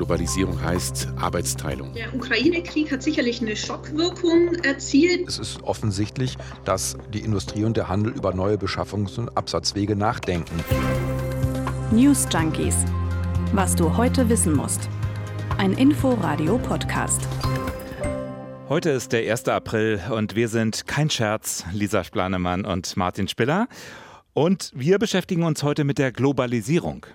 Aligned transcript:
Globalisierung 0.00 0.62
heißt 0.62 1.08
Arbeitsteilung. 1.18 1.92
Der 1.92 2.14
Ukraine-Krieg 2.14 2.90
hat 2.90 3.02
sicherlich 3.02 3.42
eine 3.42 3.54
Schockwirkung 3.54 4.54
erzielt. 4.64 5.28
Es 5.28 5.38
ist 5.38 5.62
offensichtlich, 5.62 6.38
dass 6.64 6.96
die 7.12 7.20
Industrie 7.20 7.64
und 7.64 7.76
der 7.76 7.90
Handel 7.90 8.14
über 8.14 8.32
neue 8.32 8.56
Beschaffungs- 8.56 9.18
und 9.18 9.36
Absatzwege 9.36 9.96
nachdenken. 9.96 10.64
News 11.90 12.26
Junkies. 12.32 12.76
Was 13.52 13.76
du 13.76 13.94
heute 13.94 14.30
wissen 14.30 14.56
musst. 14.56 14.88
Ein 15.58 15.74
Info-Radio-Podcast. 15.74 17.20
Heute 18.70 18.88
ist 18.88 19.12
der 19.12 19.30
1. 19.30 19.48
April 19.48 20.00
und 20.10 20.34
wir 20.34 20.48
sind 20.48 20.86
kein 20.86 21.10
Scherz, 21.10 21.66
Lisa 21.74 22.04
Splanemann 22.04 22.64
und 22.64 22.96
Martin 22.96 23.28
Spiller. 23.28 23.68
Und 24.32 24.70
wir 24.74 24.98
beschäftigen 24.98 25.42
uns 25.42 25.62
heute 25.62 25.84
mit 25.84 25.98
der 25.98 26.12
Globalisierung. 26.12 27.06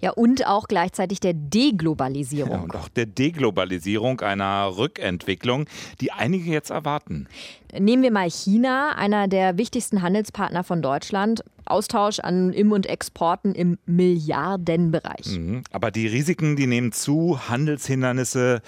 Ja, 0.00 0.10
und 0.10 0.46
auch 0.46 0.68
gleichzeitig 0.68 1.20
der 1.20 1.34
Deglobalisierung. 1.34 2.52
Ja, 2.52 2.60
und 2.60 2.74
auch 2.74 2.88
der 2.88 3.06
Deglobalisierung, 3.06 4.20
einer 4.20 4.76
Rückentwicklung, 4.76 5.66
die 6.00 6.12
einige 6.12 6.50
jetzt 6.50 6.70
erwarten. 6.70 7.28
Nehmen 7.78 8.02
wir 8.02 8.10
mal 8.10 8.30
China, 8.30 8.94
einer 8.96 9.28
der 9.28 9.58
wichtigsten 9.58 10.02
Handelspartner 10.02 10.64
von 10.64 10.82
Deutschland. 10.82 11.44
Austausch 11.64 12.18
an 12.20 12.52
Im- 12.52 12.72
und 12.72 12.86
Exporten 12.86 13.54
im 13.54 13.78
Milliardenbereich. 13.86 15.38
Mhm. 15.38 15.62
Aber 15.70 15.90
die 15.90 16.06
Risiken, 16.06 16.56
die 16.56 16.66
nehmen 16.66 16.92
zu, 16.92 17.48
Handelshindernisse, 17.48 18.62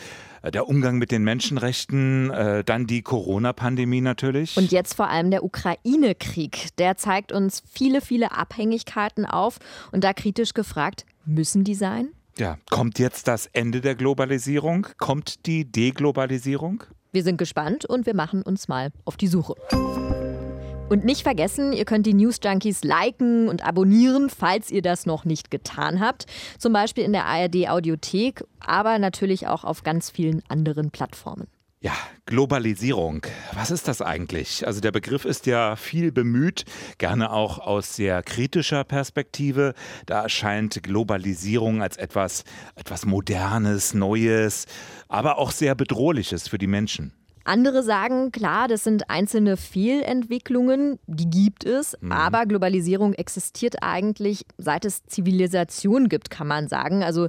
der 0.50 0.68
Umgang 0.68 0.98
mit 0.98 1.10
den 1.10 1.24
Menschenrechten, 1.24 2.30
äh, 2.30 2.64
dann 2.64 2.86
die 2.86 3.02
Corona-Pandemie 3.02 4.00
natürlich. 4.00 4.56
Und 4.56 4.72
jetzt 4.72 4.94
vor 4.94 5.08
allem 5.08 5.30
der 5.30 5.44
Ukraine-Krieg. 5.44 6.68
Der 6.78 6.96
zeigt 6.96 7.32
uns 7.32 7.62
viele, 7.70 8.00
viele 8.00 8.32
Abhängigkeiten 8.32 9.24
auf. 9.24 9.58
Und 9.92 10.04
da 10.04 10.12
kritisch 10.12 10.54
gefragt, 10.54 11.04
müssen 11.24 11.64
die 11.64 11.74
sein? 11.74 12.08
Ja, 12.38 12.58
kommt 12.70 12.98
jetzt 12.98 13.28
das 13.28 13.46
Ende 13.52 13.80
der 13.80 13.94
Globalisierung? 13.94 14.88
Kommt 14.98 15.46
die 15.46 15.70
Deglobalisierung? 15.70 16.82
Wir 17.12 17.22
sind 17.22 17.36
gespannt 17.36 17.84
und 17.84 18.06
wir 18.06 18.14
machen 18.14 18.42
uns 18.42 18.66
mal 18.66 18.90
auf 19.04 19.16
die 19.16 19.28
Suche. 19.28 19.54
Und 20.90 21.04
nicht 21.04 21.22
vergessen, 21.22 21.72
ihr 21.72 21.86
könnt 21.86 22.04
die 22.06 22.12
News 22.14 22.38
Junkies 22.44 22.84
liken 22.84 23.48
und 23.48 23.64
abonnieren, 23.64 24.28
falls 24.28 24.70
ihr 24.70 24.82
das 24.82 25.06
noch 25.06 25.24
nicht 25.24 25.50
getan 25.50 25.98
habt. 25.98 26.26
Zum 26.58 26.72
Beispiel 26.72 27.04
in 27.04 27.12
der 27.12 27.24
ARD 27.24 27.68
Audiothek, 27.68 28.44
aber 28.60 28.98
natürlich 28.98 29.46
auch 29.46 29.64
auf 29.64 29.82
ganz 29.82 30.10
vielen 30.10 30.42
anderen 30.48 30.90
Plattformen. 30.90 31.46
Ja, 31.80 31.92
Globalisierung. 32.26 33.26
Was 33.52 33.70
ist 33.70 33.88
das 33.88 34.02
eigentlich? 34.02 34.66
Also 34.66 34.80
der 34.80 34.92
Begriff 34.92 35.24
ist 35.24 35.46
ja 35.46 35.76
viel 35.76 36.12
bemüht, 36.12 36.64
gerne 36.98 37.30
auch 37.30 37.58
aus 37.58 37.96
sehr 37.96 38.22
kritischer 38.22 38.84
Perspektive. 38.84 39.74
Da 40.06 40.22
erscheint 40.22 40.82
Globalisierung 40.82 41.82
als 41.82 41.96
etwas, 41.96 42.44
etwas 42.74 43.04
Modernes, 43.04 43.94
Neues, 43.94 44.66
aber 45.08 45.38
auch 45.38 45.50
sehr 45.50 45.74
Bedrohliches 45.74 46.48
für 46.48 46.58
die 46.58 46.66
Menschen. 46.66 47.12
Andere 47.44 47.82
sagen, 47.82 48.32
klar, 48.32 48.68
das 48.68 48.84
sind 48.84 49.10
einzelne 49.10 49.56
Fehlentwicklungen, 49.56 50.98
die 51.06 51.28
gibt 51.28 51.64
es, 51.64 51.96
mhm. 52.00 52.10
aber 52.10 52.46
Globalisierung 52.46 53.12
existiert 53.12 53.76
eigentlich, 53.82 54.46
seit 54.58 54.84
es 54.84 55.04
Zivilisation 55.04 56.08
gibt, 56.08 56.30
kann 56.30 56.46
man 56.46 56.68
sagen. 56.68 57.02
Also 57.02 57.28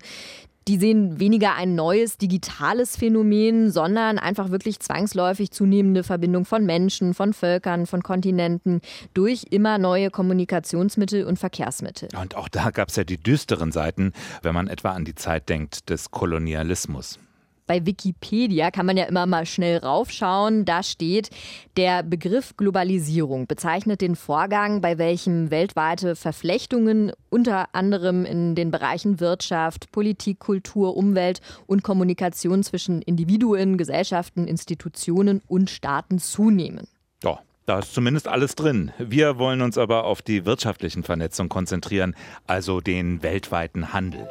die 0.67 0.77
sehen 0.77 1.19
weniger 1.19 1.55
ein 1.55 1.75
neues 1.75 2.17
digitales 2.17 2.97
Phänomen, 2.97 3.69
sondern 3.69 4.17
einfach 4.17 4.49
wirklich 4.49 4.79
zwangsläufig 4.79 5.51
zunehmende 5.51 6.03
Verbindung 6.03 6.45
von 6.45 6.65
Menschen, 6.65 7.13
von 7.13 7.33
Völkern, 7.33 7.85
von 7.85 8.01
Kontinenten 8.01 8.81
durch 9.13 9.45
immer 9.51 9.77
neue 9.77 10.09
Kommunikationsmittel 10.09 11.25
und 11.25 11.37
Verkehrsmittel. 11.37 12.09
Und 12.19 12.35
auch 12.35 12.47
da 12.47 12.71
gab 12.71 12.89
es 12.89 12.95
ja 12.95 13.03
die 13.03 13.17
düsteren 13.17 13.71
Seiten, 13.71 14.11
wenn 14.41 14.55
man 14.55 14.67
etwa 14.67 14.91
an 14.91 15.05
die 15.05 15.15
Zeit 15.15 15.49
denkt 15.49 15.89
des 15.89 16.09
Kolonialismus 16.09 17.19
bei 17.67 17.85
Wikipedia 17.85 18.71
kann 18.71 18.85
man 18.85 18.97
ja 18.97 19.05
immer 19.05 19.25
mal 19.25 19.45
schnell 19.45 19.77
raufschauen. 19.77 20.65
Da 20.65 20.83
steht, 20.83 21.29
der 21.77 22.03
Begriff 22.03 22.55
Globalisierung 22.57 23.47
bezeichnet 23.47 24.01
den 24.01 24.15
Vorgang, 24.15 24.81
bei 24.81 24.97
welchem 24.97 25.51
weltweite 25.51 26.15
Verflechtungen 26.15 27.11
unter 27.29 27.73
anderem 27.73 28.25
in 28.25 28.55
den 28.55 28.71
Bereichen 28.71 29.19
Wirtschaft, 29.19 29.91
Politik, 29.91 30.39
Kultur, 30.39 30.95
Umwelt 30.95 31.41
und 31.67 31.83
Kommunikation 31.83 32.63
zwischen 32.63 33.01
Individuen, 33.01 33.77
Gesellschaften, 33.77 34.47
Institutionen 34.47 35.41
und 35.47 35.69
Staaten 35.69 36.19
zunehmen. 36.19 36.87
Ja, 37.23 37.39
da 37.65 37.79
ist 37.79 37.93
zumindest 37.93 38.27
alles 38.27 38.55
drin. 38.55 38.91
Wir 38.99 39.39
wollen 39.39 39.61
uns 39.61 39.77
aber 39.77 40.05
auf 40.05 40.21
die 40.21 40.45
wirtschaftlichen 40.45 41.03
Vernetzung 41.03 41.49
konzentrieren, 41.49 42.15
also 42.45 42.79
den 42.79 43.23
weltweiten 43.23 43.91
Handel. 43.91 44.27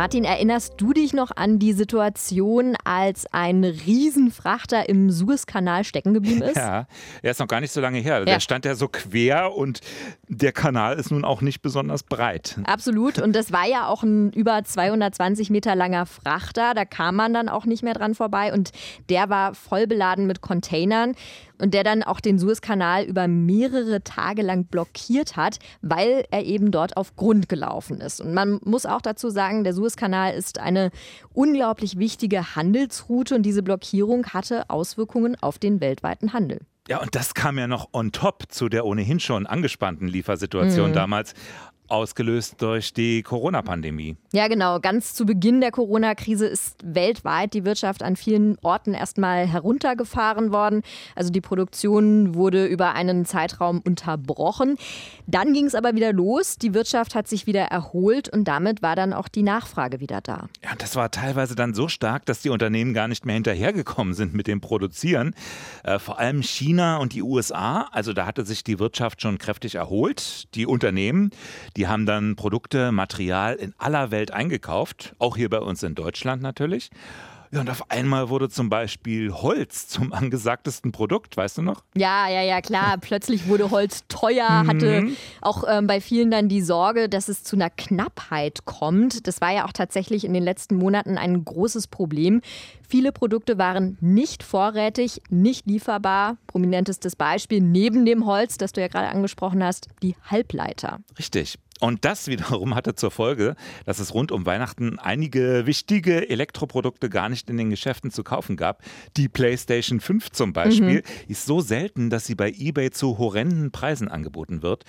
Martin, 0.00 0.24
erinnerst 0.24 0.76
du 0.78 0.94
dich 0.94 1.12
noch 1.12 1.30
an 1.36 1.58
die 1.58 1.74
Situation, 1.74 2.74
als 2.84 3.26
ein 3.34 3.64
Riesenfrachter 3.64 4.88
im 4.88 5.10
Suezkanal 5.10 5.84
stecken 5.84 6.14
geblieben 6.14 6.40
ist? 6.40 6.56
Ja, 6.60 6.86
er 7.22 7.30
ist 7.30 7.38
noch 7.38 7.48
gar 7.48 7.60
nicht 7.60 7.70
so 7.70 7.82
lange 7.82 7.98
her. 7.98 8.20
Ja. 8.20 8.24
Der 8.24 8.40
stand 8.40 8.64
ja 8.64 8.74
so 8.74 8.88
quer 8.88 9.54
und 9.54 9.80
der 10.28 10.52
Kanal 10.52 10.98
ist 10.98 11.10
nun 11.10 11.24
auch 11.24 11.42
nicht 11.42 11.60
besonders 11.60 12.02
breit. 12.02 12.58
Absolut. 12.64 13.18
Und 13.18 13.36
das 13.36 13.52
war 13.52 13.66
ja 13.66 13.88
auch 13.88 14.02
ein 14.02 14.32
über 14.32 14.64
220 14.64 15.50
Meter 15.50 15.74
langer 15.74 16.06
Frachter. 16.06 16.72
Da 16.74 16.86
kam 16.86 17.16
man 17.16 17.34
dann 17.34 17.50
auch 17.50 17.66
nicht 17.66 17.82
mehr 17.82 17.94
dran 17.94 18.14
vorbei. 18.14 18.54
Und 18.54 18.70
der 19.10 19.28
war 19.28 19.54
voll 19.54 19.86
beladen 19.86 20.26
mit 20.26 20.40
Containern 20.40 21.14
und 21.60 21.74
der 21.74 21.84
dann 21.84 22.02
auch 22.02 22.20
den 22.20 22.38
Suezkanal 22.38 23.04
über 23.04 23.28
mehrere 23.28 24.02
Tage 24.02 24.42
lang 24.42 24.64
blockiert 24.64 25.36
hat, 25.36 25.58
weil 25.82 26.24
er 26.30 26.44
eben 26.44 26.70
dort 26.70 26.96
auf 26.96 27.16
Grund 27.16 27.48
gelaufen 27.48 28.00
ist. 28.00 28.20
Und 28.20 28.34
man 28.34 28.60
muss 28.64 28.86
auch 28.86 29.02
dazu 29.02 29.30
sagen, 29.30 29.64
der 29.64 29.74
Suezkanal 29.74 30.34
ist 30.34 30.58
eine 30.58 30.90
unglaublich 31.32 31.98
wichtige 31.98 32.56
Handelsroute 32.56 33.34
und 33.34 33.42
diese 33.42 33.62
Blockierung 33.62 34.26
hatte 34.26 34.68
Auswirkungen 34.68 35.36
auf 35.40 35.58
den 35.58 35.80
weltweiten 35.80 36.32
Handel. 36.32 36.60
Ja, 36.88 37.00
und 37.00 37.14
das 37.14 37.34
kam 37.34 37.56
ja 37.58 37.68
noch 37.68 37.90
on 37.92 38.10
top 38.10 38.44
zu 38.48 38.68
der 38.68 38.84
ohnehin 38.84 39.20
schon 39.20 39.46
angespannten 39.46 40.08
Liefersituation 40.08 40.90
mhm. 40.90 40.94
damals 40.94 41.34
ausgelöst 41.90 42.62
durch 42.62 42.92
die 42.92 43.22
Corona-Pandemie. 43.22 44.16
Ja, 44.32 44.48
genau. 44.48 44.80
Ganz 44.80 45.14
zu 45.14 45.26
Beginn 45.26 45.60
der 45.60 45.70
Corona-Krise 45.70 46.46
ist 46.46 46.76
weltweit 46.84 47.54
die 47.54 47.64
Wirtschaft 47.64 48.02
an 48.02 48.16
vielen 48.16 48.56
Orten 48.62 48.94
erstmal 48.94 49.46
heruntergefahren 49.46 50.52
worden. 50.52 50.82
Also 51.16 51.30
die 51.30 51.40
Produktion 51.40 52.34
wurde 52.34 52.66
über 52.66 52.94
einen 52.94 53.24
Zeitraum 53.24 53.80
unterbrochen. 53.80 54.76
Dann 55.26 55.52
ging 55.52 55.66
es 55.66 55.74
aber 55.74 55.94
wieder 55.94 56.12
los. 56.12 56.56
Die 56.56 56.74
Wirtschaft 56.74 57.14
hat 57.14 57.28
sich 57.28 57.46
wieder 57.46 57.62
erholt 57.62 58.28
und 58.28 58.44
damit 58.44 58.82
war 58.82 58.96
dann 58.96 59.12
auch 59.12 59.28
die 59.28 59.42
Nachfrage 59.42 60.00
wieder 60.00 60.20
da. 60.20 60.48
Ja, 60.62 60.70
das 60.78 60.96
war 60.96 61.10
teilweise 61.10 61.54
dann 61.54 61.74
so 61.74 61.88
stark, 61.88 62.26
dass 62.26 62.40
die 62.40 62.50
Unternehmen 62.50 62.94
gar 62.94 63.08
nicht 63.08 63.26
mehr 63.26 63.34
hinterhergekommen 63.34 64.14
sind 64.14 64.34
mit 64.34 64.46
dem 64.46 64.60
Produzieren. 64.60 65.34
Äh, 65.82 65.98
vor 65.98 66.18
allem 66.18 66.42
China 66.42 66.98
und 66.98 67.14
die 67.14 67.22
USA. 67.22 67.88
Also 67.92 68.12
da 68.12 68.26
hatte 68.26 68.44
sich 68.44 68.64
die 68.64 68.78
Wirtschaft 68.78 69.22
schon 69.22 69.38
kräftig 69.38 69.74
erholt. 69.74 70.54
Die 70.54 70.66
Unternehmen, 70.66 71.30
die 71.76 71.79
die 71.80 71.88
haben 71.88 72.04
dann 72.04 72.36
Produkte, 72.36 72.92
Material 72.92 73.54
in 73.54 73.72
aller 73.78 74.10
Welt 74.10 74.32
eingekauft, 74.32 75.14
auch 75.18 75.34
hier 75.34 75.48
bei 75.48 75.60
uns 75.60 75.82
in 75.82 75.94
Deutschland 75.94 76.42
natürlich. 76.42 76.90
Ja, 77.52 77.62
und 77.62 77.70
auf 77.70 77.90
einmal 77.90 78.28
wurde 78.28 78.50
zum 78.50 78.68
Beispiel 78.68 79.32
Holz 79.32 79.88
zum 79.88 80.12
angesagtesten 80.12 80.92
Produkt, 80.92 81.38
weißt 81.38 81.56
du 81.58 81.62
noch? 81.62 81.82
Ja, 81.96 82.28
ja, 82.28 82.42
ja, 82.42 82.60
klar. 82.60 82.96
Plötzlich 83.00 83.48
wurde 83.48 83.70
Holz 83.70 84.04
teuer, 84.08 84.66
hatte 84.66 85.00
mhm. 85.00 85.16
auch 85.40 85.64
ähm, 85.66 85.86
bei 85.86 86.02
vielen 86.02 86.30
dann 86.30 86.50
die 86.50 86.60
Sorge, 86.60 87.08
dass 87.08 87.28
es 87.28 87.44
zu 87.44 87.56
einer 87.56 87.70
Knappheit 87.70 88.66
kommt. 88.66 89.26
Das 89.26 89.40
war 89.40 89.52
ja 89.52 89.64
auch 89.64 89.72
tatsächlich 89.72 90.24
in 90.24 90.34
den 90.34 90.42
letzten 90.42 90.76
Monaten 90.76 91.16
ein 91.16 91.44
großes 91.44 91.88
Problem. 91.88 92.42
Viele 92.86 93.10
Produkte 93.10 93.56
waren 93.56 93.96
nicht 94.00 94.42
vorrätig, 94.42 95.22
nicht 95.30 95.66
lieferbar. 95.66 96.36
Prominentestes 96.46 97.16
Beispiel 97.16 97.62
neben 97.62 98.04
dem 98.04 98.26
Holz, 98.26 98.58
das 98.58 98.72
du 98.72 98.82
ja 98.82 98.88
gerade 98.88 99.08
angesprochen 99.08 99.64
hast, 99.64 99.88
die 100.02 100.14
Halbleiter. 100.30 101.00
Richtig. 101.18 101.58
Und 101.80 102.04
das 102.04 102.28
wiederum 102.28 102.74
hatte 102.74 102.94
zur 102.94 103.10
Folge, 103.10 103.56
dass 103.86 103.98
es 103.98 104.14
rund 104.14 104.32
um 104.32 104.46
Weihnachten 104.46 104.98
einige 104.98 105.66
wichtige 105.66 106.28
Elektroprodukte 106.28 107.08
gar 107.08 107.28
nicht 107.28 107.48
in 107.50 107.56
den 107.56 107.70
Geschäften 107.70 108.10
zu 108.10 108.22
kaufen 108.22 108.56
gab. 108.56 108.82
Die 109.16 109.28
PlayStation 109.28 110.00
5 110.00 110.30
zum 110.30 110.52
Beispiel 110.52 110.98
mhm. 110.98 111.28
ist 111.28 111.46
so 111.46 111.60
selten, 111.60 112.10
dass 112.10 112.26
sie 112.26 112.34
bei 112.34 112.50
eBay 112.50 112.90
zu 112.90 113.18
horrenden 113.18 113.70
Preisen 113.70 114.08
angeboten 114.08 114.62
wird. 114.62 114.84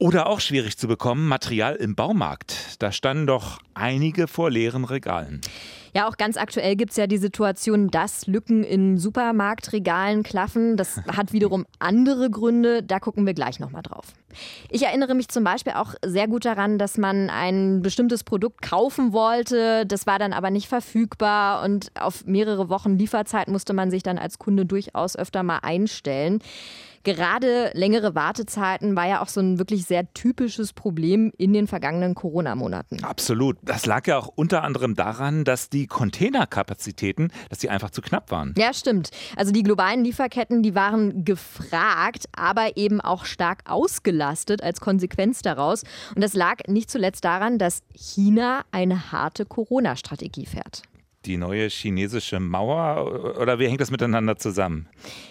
Oder 0.00 0.28
auch 0.28 0.38
schwierig 0.38 0.78
zu 0.78 0.86
bekommen, 0.86 1.26
Material 1.26 1.74
im 1.74 1.96
Baumarkt. 1.96 2.80
Da 2.80 2.92
standen 2.92 3.26
doch 3.26 3.58
einige 3.74 4.28
vor 4.28 4.48
leeren 4.48 4.84
Regalen. 4.84 5.40
Ja, 5.92 6.06
auch 6.06 6.16
ganz 6.16 6.36
aktuell 6.36 6.76
gibt 6.76 6.92
es 6.92 6.96
ja 6.96 7.08
die 7.08 7.18
Situation, 7.18 7.88
dass 7.88 8.28
Lücken 8.28 8.62
in 8.62 8.98
Supermarktregalen 8.98 10.22
klaffen. 10.22 10.76
Das 10.76 10.98
hat 11.08 11.32
wiederum 11.32 11.66
andere 11.80 12.30
Gründe. 12.30 12.84
Da 12.84 13.00
gucken 13.00 13.26
wir 13.26 13.34
gleich 13.34 13.58
nochmal 13.58 13.82
drauf. 13.82 14.12
Ich 14.70 14.82
erinnere 14.82 15.14
mich 15.14 15.28
zum 15.28 15.44
Beispiel 15.44 15.74
auch 15.74 15.94
sehr 16.04 16.28
gut 16.28 16.44
daran, 16.44 16.78
dass 16.78 16.98
man 16.98 17.30
ein 17.30 17.82
bestimmtes 17.82 18.24
Produkt 18.24 18.62
kaufen 18.62 19.12
wollte, 19.12 19.86
das 19.86 20.06
war 20.06 20.18
dann 20.18 20.32
aber 20.32 20.50
nicht 20.50 20.68
verfügbar 20.68 21.62
und 21.64 21.90
auf 21.98 22.24
mehrere 22.26 22.68
Wochen 22.68 22.98
Lieferzeit 22.98 23.48
musste 23.48 23.72
man 23.72 23.90
sich 23.90 24.02
dann 24.02 24.18
als 24.18 24.38
Kunde 24.38 24.66
durchaus 24.66 25.16
öfter 25.16 25.42
mal 25.42 25.58
einstellen. 25.62 26.40
Gerade 27.04 27.70
längere 27.74 28.14
Wartezeiten 28.14 28.96
war 28.96 29.06
ja 29.06 29.22
auch 29.22 29.28
so 29.28 29.40
ein 29.40 29.58
wirklich 29.58 29.86
sehr 29.86 30.12
typisches 30.12 30.72
Problem 30.72 31.32
in 31.38 31.52
den 31.52 31.66
vergangenen 31.66 32.14
Corona-Monaten. 32.14 33.02
Absolut. 33.02 33.56
Das 33.62 33.86
lag 33.86 34.06
ja 34.06 34.18
auch 34.18 34.28
unter 34.34 34.62
anderem 34.62 34.94
daran, 34.94 35.44
dass 35.44 35.70
die 35.70 35.86
Containerkapazitäten, 35.86 37.32
dass 37.48 37.60
die 37.60 37.70
einfach 37.70 37.90
zu 37.90 38.02
knapp 38.02 38.30
waren. 38.30 38.52
Ja, 38.58 38.74
stimmt. 38.74 39.10
Also 39.36 39.52
die 39.52 39.62
globalen 39.62 40.04
Lieferketten, 40.04 40.62
die 40.62 40.74
waren 40.74 41.24
gefragt, 41.24 42.26
aber 42.36 42.76
eben 42.76 43.00
auch 43.00 43.24
stark 43.24 43.60
ausgelastet 43.66 44.17
als 44.62 44.80
Konsequenz 44.80 45.42
daraus. 45.42 45.84
Und 46.14 46.22
das 46.22 46.34
lag 46.34 46.58
nicht 46.66 46.90
zuletzt 46.90 47.24
daran, 47.24 47.58
dass 47.58 47.82
China 47.94 48.62
eine 48.70 49.12
harte 49.12 49.44
Corona-Strategie 49.46 50.46
fährt 50.46 50.82
die 51.28 51.36
neue 51.36 51.68
chinesische 51.68 52.40
Mauer 52.40 53.36
oder 53.40 53.58
wie 53.58 53.66
hängt 53.66 53.80
das 53.80 53.90
miteinander 53.90 54.36
zusammen? 54.36 54.88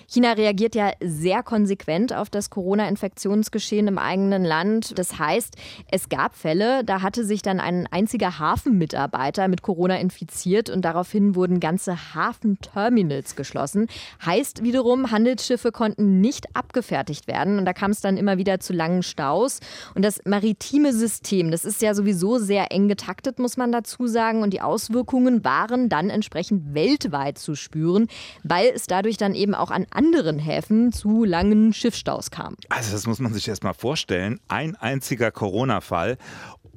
China 0.08 0.34
reagiert 0.34 0.76
ja 0.76 0.92
sehr 1.02 1.44
konsequent 1.44 2.14
auf 2.14 2.30
das 2.30 2.50
Corona-Infektionsgeschehen 2.50 3.88
im 3.88 3.98
eigenen 3.98 4.46
Land. 4.46 4.98
Das 4.98 5.20
heißt, 5.20 5.56
es 5.92 6.08
gab 6.08 6.36
Fälle, 6.36 6.86
da 6.86 7.02
hatte 7.02 7.26
sich 7.26 7.42
dann 7.42 7.60
ein 7.60 7.88
einziger 7.88 8.40
Hafenmitarbeiter 8.40 9.48
mit 9.50 9.64
Corona 9.64 10.00
infiziert 10.00 10.70
und 10.70 10.86
daraufhin 10.86 11.36
wurden 11.36 11.60
ganze 11.60 12.14
Hafenterminals 12.16 13.36
geschlossen. 13.36 13.88
Heißt 14.26 14.64
wiederum, 14.64 15.12
Handelsschiffe 15.12 15.72
konnten 15.72 16.22
nicht 16.22 16.56
abgefertigt 16.56 17.28
werden 17.28 17.58
und 17.58 17.66
da 17.66 17.74
kam 17.74 17.92
es 17.92 18.00
dann 18.00 18.16
immer 18.16 18.38
wieder 18.38 18.60
zu 18.60 18.72
langen 18.72 19.04
Staus. 19.04 19.60
Und 19.96 20.06
das 20.06 20.22
maritime 20.26 20.94
System, 20.94 21.52
das 21.52 21.66
ist 21.66 21.82
ja 21.82 21.94
sowieso 21.94 22.38
sehr 22.38 22.72
eng 22.72 22.88
getaktet, 22.88 23.40
muss 23.40 23.58
man 23.58 23.72
dazu 23.72 24.08
sagen. 24.08 24.44
Und 24.44 24.54
die 24.54 24.62
Auswirkungen 24.62 25.44
waren 25.44 25.87
dann 25.90 26.10
entsprechend 26.10 26.74
weltweit 26.74 27.38
zu 27.38 27.56
spüren, 27.56 28.08
weil 28.44 28.72
es 28.74 28.88
dadurch 28.88 29.18
dann 29.18 29.36
eben 29.36 29.56
auch 29.56 29.72
an 29.72 29.86
anderen 29.92 30.40
Häfen 30.40 30.92
zu 30.92 31.24
langen 31.24 31.74
Schiffstaus 31.74 32.32
kam. 32.32 32.56
Also 32.70 32.92
das 32.92 33.08
muss 33.08 33.20
man 33.20 33.34
sich 33.34 33.48
erst 33.48 33.64
mal 33.64 33.74
vorstellen. 33.74 34.40
Ein 34.48 34.76
einziger 34.76 35.32
Corona-Fall 35.32 36.18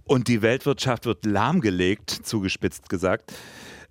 und 0.04 0.28
die 0.28 0.42
Weltwirtschaft 0.42 1.06
wird 1.06 1.24
lahmgelegt, 1.24 2.10
zugespitzt 2.10 2.88
gesagt. 2.88 3.32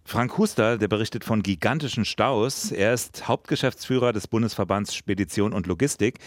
Frank 0.03 0.37
Huster, 0.37 0.77
der 0.77 0.87
berichtet 0.87 1.23
von 1.23 1.43
gigantischen 1.43 2.03
Staus. 2.03 2.71
Er 2.71 2.93
ist 2.93 3.27
Hauptgeschäftsführer 3.27 4.11
des 4.11 4.27
Bundesverbands 4.27 4.95
Spedition 4.95 5.53
und 5.53 5.67
Logistik. 5.67 6.19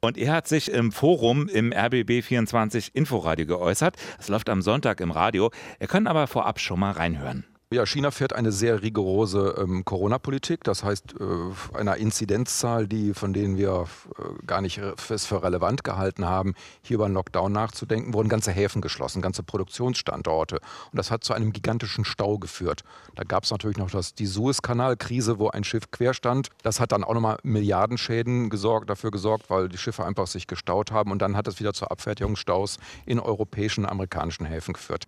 Und 0.00 0.16
er 0.16 0.32
hat 0.32 0.46
sich 0.46 0.70
im 0.70 0.92
Forum 0.92 1.48
im 1.48 1.72
RBB24 1.72 2.90
Inforadio 2.94 3.46
geäußert. 3.46 3.96
Es 4.20 4.28
läuft 4.28 4.48
am 4.48 4.62
Sonntag 4.62 5.00
im 5.00 5.10
Radio. 5.10 5.50
Er 5.80 5.88
kann 5.88 6.06
aber 6.06 6.28
vorab 6.28 6.60
schon 6.60 6.78
mal 6.78 6.92
reinhören. 6.92 7.44
Ja, 7.70 7.84
China 7.84 8.10
fährt 8.10 8.32
eine 8.32 8.50
sehr 8.50 8.80
rigorose 8.80 9.56
ähm, 9.58 9.84
Corona-Politik. 9.84 10.64
Das 10.64 10.84
heißt, 10.84 11.16
äh, 11.20 11.76
einer 11.76 11.98
Inzidenzzahl, 11.98 12.88
die, 12.88 13.12
von 13.12 13.34
denen 13.34 13.58
wir 13.58 13.84
äh, 14.16 14.46
gar 14.46 14.62
nicht 14.62 14.80
fest 14.96 15.26
für 15.26 15.42
relevant 15.42 15.84
gehalten 15.84 16.24
haben, 16.24 16.54
hier 16.80 16.94
über 16.94 17.04
einen 17.04 17.12
Lockdown 17.12 17.52
nachzudenken, 17.52 18.14
wurden 18.14 18.30
ganze 18.30 18.52
Häfen 18.52 18.80
geschlossen, 18.80 19.20
ganze 19.20 19.42
Produktionsstandorte. 19.42 20.60
Und 20.60 20.96
das 20.96 21.10
hat 21.10 21.24
zu 21.24 21.34
einem 21.34 21.52
gigantischen 21.52 22.06
Stau 22.06 22.38
geführt. 22.38 22.84
Da 23.16 23.24
gab 23.24 23.44
es 23.44 23.50
natürlich 23.50 23.76
noch 23.76 23.90
das, 23.90 24.14
die 24.14 24.24
Suezkanal-Krise, 24.24 25.38
wo 25.38 25.48
ein 25.50 25.62
Schiff 25.62 25.90
quer 25.90 26.14
stand. 26.14 26.48
Das 26.62 26.80
hat 26.80 26.92
dann 26.92 27.04
auch 27.04 27.12
nochmal 27.12 27.36
Milliardenschäden 27.42 28.48
gesorgt, 28.48 28.88
dafür 28.88 29.10
gesorgt, 29.10 29.50
weil 29.50 29.68
die 29.68 29.76
Schiffe 29.76 30.06
einfach 30.06 30.26
sich 30.26 30.46
gestaut 30.46 30.90
haben. 30.90 31.12
Und 31.12 31.20
dann 31.20 31.36
hat 31.36 31.46
es 31.46 31.60
wieder 31.60 31.74
zu 31.74 31.86
Abfertigungsstaus 31.86 32.78
in 33.04 33.20
europäischen, 33.20 33.84
amerikanischen 33.84 34.46
Häfen 34.46 34.72
geführt. 34.72 35.06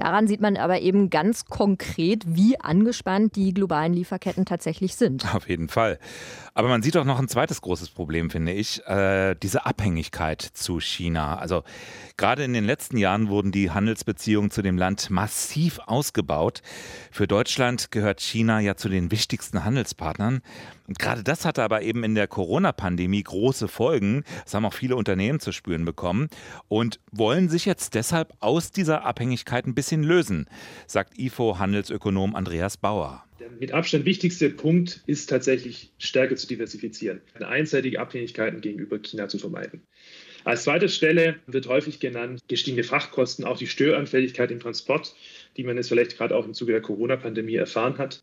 Daran 0.00 0.26
sieht 0.26 0.40
man 0.40 0.56
aber 0.56 0.80
eben 0.80 1.10
ganz 1.10 1.44
konkret, 1.44 2.24
wie 2.26 2.58
angespannt 2.58 3.36
die 3.36 3.52
globalen 3.52 3.92
Lieferketten 3.92 4.46
tatsächlich 4.46 4.94
sind. 4.96 5.34
Auf 5.34 5.46
jeden 5.46 5.68
Fall. 5.68 5.98
Aber 6.54 6.68
man 6.68 6.82
sieht 6.82 6.96
auch 6.96 7.04
noch 7.04 7.18
ein 7.18 7.28
zweites 7.28 7.60
großes 7.60 7.90
Problem, 7.90 8.30
finde 8.30 8.52
ich, 8.52 8.82
äh, 8.86 9.34
diese 9.34 9.66
Abhängigkeit 9.66 10.40
zu 10.40 10.80
China. 10.80 11.36
Also 11.36 11.64
gerade 12.16 12.44
in 12.44 12.54
den 12.54 12.64
letzten 12.64 12.96
Jahren 12.96 13.28
wurden 13.28 13.52
die 13.52 13.70
Handelsbeziehungen 13.70 14.50
zu 14.50 14.62
dem 14.62 14.78
Land 14.78 15.10
massiv 15.10 15.80
ausgebaut. 15.86 16.62
Für 17.10 17.26
Deutschland 17.26 17.90
gehört 17.90 18.20
China 18.20 18.60
ja 18.60 18.76
zu 18.76 18.88
den 18.88 19.10
wichtigsten 19.10 19.64
Handelspartnern. 19.64 20.40
Und 20.88 20.98
gerade 20.98 21.22
das 21.22 21.44
hatte 21.44 21.62
aber 21.62 21.82
eben 21.82 22.04
in 22.04 22.14
der 22.14 22.26
Corona-Pandemie 22.26 23.22
große 23.22 23.68
Folgen. 23.68 24.24
Das 24.44 24.54
haben 24.54 24.64
auch 24.64 24.74
viele 24.74 24.96
Unternehmen 24.96 25.38
zu 25.38 25.52
spüren 25.52 25.84
bekommen 25.84 26.28
und 26.68 27.00
wollen 27.12 27.48
sich 27.48 27.64
jetzt 27.64 27.94
deshalb 27.94 28.34
aus 28.40 28.72
dieser 28.72 29.04
Abhängigkeit 29.04 29.66
ein 29.66 29.74
bisschen 29.74 29.89
lösen, 29.96 30.46
sagt 30.86 31.18
IFO-Handelsökonom 31.18 32.34
Andreas 32.34 32.76
Bauer. 32.76 33.24
Der 33.40 33.50
mit 33.50 33.72
Abstand 33.72 34.04
wichtigste 34.04 34.50
Punkt 34.50 35.02
ist 35.06 35.28
tatsächlich 35.28 35.92
stärker 35.98 36.36
zu 36.36 36.46
diversifizieren, 36.46 37.20
einseitige 37.34 38.00
Abhängigkeiten 38.00 38.60
gegenüber 38.60 38.98
China 38.98 39.28
zu 39.28 39.38
vermeiden. 39.38 39.82
Als 40.44 40.64
zweite 40.64 40.88
Stelle 40.88 41.36
wird 41.46 41.66
häufig 41.66 42.00
genannt 42.00 42.40
gestiegene 42.48 42.82
Frachtkosten, 42.82 43.44
auch 43.44 43.58
die 43.58 43.66
Störanfälligkeit 43.66 44.50
im 44.50 44.60
Transport, 44.60 45.14
die 45.56 45.64
man 45.64 45.76
jetzt 45.76 45.88
vielleicht 45.88 46.16
gerade 46.16 46.34
auch 46.34 46.46
im 46.46 46.54
Zuge 46.54 46.72
der 46.72 46.80
Corona-Pandemie 46.80 47.56
erfahren 47.56 47.98
hat. 47.98 48.22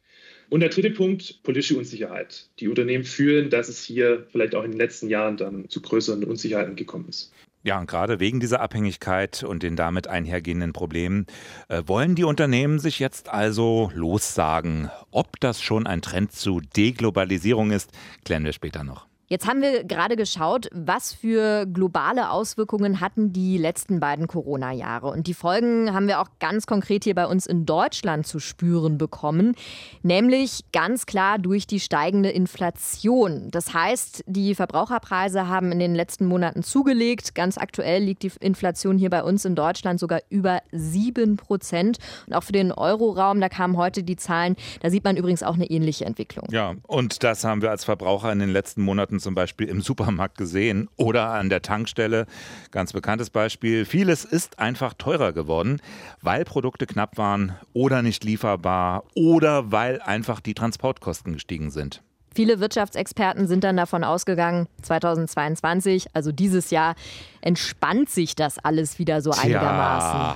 Und 0.49 0.61
der 0.61 0.69
dritte 0.69 0.91
Punkt, 0.91 1.43
politische 1.43 1.77
Unsicherheit. 1.77 2.49
Die 2.59 2.69
Unternehmen 2.69 3.03
fühlen, 3.03 3.49
dass 3.49 3.67
es 3.67 3.83
hier 3.83 4.25
vielleicht 4.31 4.55
auch 4.55 4.63
in 4.63 4.71
den 4.71 4.79
letzten 4.79 5.09
Jahren 5.09 5.37
dann 5.37 5.69
zu 5.69 5.81
größeren 5.81 6.23
Unsicherheiten 6.23 6.75
gekommen 6.75 7.09
ist. 7.09 7.33
Ja, 7.67 7.77
und 7.77 7.87
gerade 7.87 8.21
wegen 8.21 8.39
dieser 8.39 8.61
Abhängigkeit 8.61 9.43
und 9.43 9.61
den 9.61 9.75
damit 9.75 10.07
einhergehenden 10.07 10.71
Problemen 10.71 11.25
äh, 11.67 11.83
wollen 11.85 12.15
die 12.15 12.23
Unternehmen 12.23 12.79
sich 12.79 12.97
jetzt 12.97 13.27
also 13.27 13.91
lossagen. 13.93 14.89
Ob 15.11 15.37
das 15.41 15.61
schon 15.61 15.85
ein 15.85 16.01
Trend 16.01 16.31
zu 16.31 16.61
Deglobalisierung 16.61 17.71
ist, 17.71 17.91
klären 18.23 18.45
wir 18.45 18.53
später 18.53 18.85
noch. 18.85 19.05
Jetzt 19.29 19.45
haben 19.45 19.61
wir 19.61 19.83
gerade 19.83 20.15
geschaut, 20.15 20.69
was 20.71 21.11
für 21.11 21.65
globale 21.65 22.31
Auswirkungen 22.31 23.01
hatten 23.01 23.33
die 23.33 23.57
letzten 23.57 23.99
beiden 23.99 24.25
Corona-Jahre. 24.25 25.07
Und 25.07 25.27
die 25.27 25.33
Folgen 25.33 25.93
haben 25.93 26.07
wir 26.07 26.21
auch 26.21 26.29
ganz 26.39 26.65
konkret 26.65 27.03
hier 27.03 27.13
bei 27.13 27.25
uns 27.25 27.45
in 27.45 27.65
Deutschland 27.65 28.25
zu 28.25 28.39
spüren 28.39 28.97
bekommen, 28.97 29.55
nämlich 30.01 30.63
ganz 30.71 31.05
klar 31.05 31.39
durch 31.39 31.67
die 31.67 31.81
steigende 31.81 32.29
Inflation. 32.29 33.51
Das 33.51 33.73
heißt, 33.73 34.23
die 34.27 34.55
Verbraucherpreise 34.55 35.49
haben 35.49 35.73
in 35.73 35.79
den 35.79 35.93
letzten 35.93 36.25
Monaten 36.25 36.63
zugelegt. 36.63 37.35
Ganz 37.35 37.57
aktuell 37.57 38.03
liegt 38.03 38.23
die 38.23 38.31
Inflation 38.39 38.97
hier 38.97 39.09
bei 39.09 39.23
uns 39.23 39.43
in 39.43 39.55
Deutschland 39.55 39.99
sogar 39.99 40.21
über 40.29 40.61
sieben 40.71 41.35
Prozent. 41.35 41.97
Und 42.27 42.33
auch 42.33 42.43
für 42.43 42.53
den 42.53 42.71
Euroraum, 42.71 43.41
da 43.41 43.49
kamen 43.49 43.75
heute 43.75 44.03
die 44.03 44.15
Zahlen, 44.15 44.55
da 44.79 44.89
sieht 44.89 45.03
man 45.03 45.17
übrigens 45.17 45.43
auch 45.43 45.55
eine 45.55 45.69
ähnliche 45.69 46.05
Entwicklung. 46.05 46.47
Ja, 46.49 46.75
und 46.83 47.23
das 47.23 47.43
haben 47.43 47.61
wir 47.61 47.71
als 47.71 47.83
Verbraucher 47.83 48.31
in 48.31 48.39
den 48.39 48.51
letzten 48.51 48.81
Monaten 48.81 49.16
Produkten 49.17 49.19
zum 49.19 49.35
Beispiel 49.35 49.67
im 49.67 49.81
Supermarkt 49.81 50.37
gesehen 50.37 50.89
oder 50.95 51.31
an 51.31 51.49
der 51.49 51.61
Tankstelle. 51.61 52.25
Ganz 52.71 52.93
bekanntes 52.93 53.29
Beispiel. 53.29 53.85
Vieles 53.85 54.25
ist 54.25 54.59
einfach 54.59 54.93
teurer 54.93 55.33
geworden, 55.33 55.81
weil 56.21 56.45
Produkte 56.45 56.85
knapp 56.85 57.17
waren 57.17 57.55
oder 57.73 58.01
nicht 58.01 58.23
lieferbar 58.23 59.03
oder 59.15 59.71
weil 59.71 60.01
einfach 60.01 60.39
die 60.39 60.53
Transportkosten 60.53 61.33
gestiegen 61.33 61.71
sind. 61.71 62.01
Viele 62.37 62.59
Wirtschaftsexperten 62.59 63.47
sind 63.47 63.63
dann 63.63 63.77
davon 63.77 64.03
ausgegangen, 64.03 64.67
2022, 64.83 66.05
also 66.13 66.31
dieses 66.31 66.69
Jahr, 66.69 66.93
entspannt 67.41 68.11
sich 68.11 68.35
das 68.35 68.59
alles 68.59 68.99
wieder 68.99 69.23
so 69.23 69.31
einigermaßen. 69.31 70.19
Ja, 70.19 70.35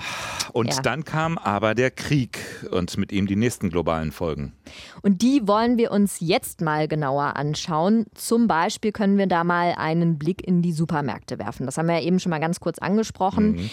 und 0.52 0.74
ja. 0.74 0.82
dann 0.82 1.06
kam 1.06 1.38
aber 1.38 1.76
der 1.76 1.92
Krieg 1.92 2.40
und 2.72 2.98
mit 2.98 3.12
ihm 3.12 3.28
die 3.28 3.36
nächsten 3.36 3.70
globalen 3.70 4.12
Folgen. 4.12 4.54
Und 5.04 5.22
die 5.22 5.48
wollen 5.48 5.78
wir 5.78 5.92
uns 5.92 6.18
jetzt 6.22 6.62
mal 6.62 6.88
genauer 6.88 7.36
anschauen. 7.36 8.08
Zum 8.16 8.48
Beispiel 8.48 8.92
können 8.92 9.20
wir 9.20 9.28
da 9.28 9.44
mal 9.44 9.76
einen 9.78 10.18
Blick 10.18 10.42
in 10.48 10.64
die 10.64 10.72
Supermärkte 10.72 11.38
werfen. 11.38 11.68
Das 11.68 11.78
haben 11.78 11.88
wir 11.88 12.00
ja 12.00 12.02
eben 12.02 12.20
schon 12.20 12.32
mal 12.32 12.40
ganz 12.40 12.60
kurz 12.60 12.80
angesprochen. 12.80 13.52
Mhm. 13.52 13.70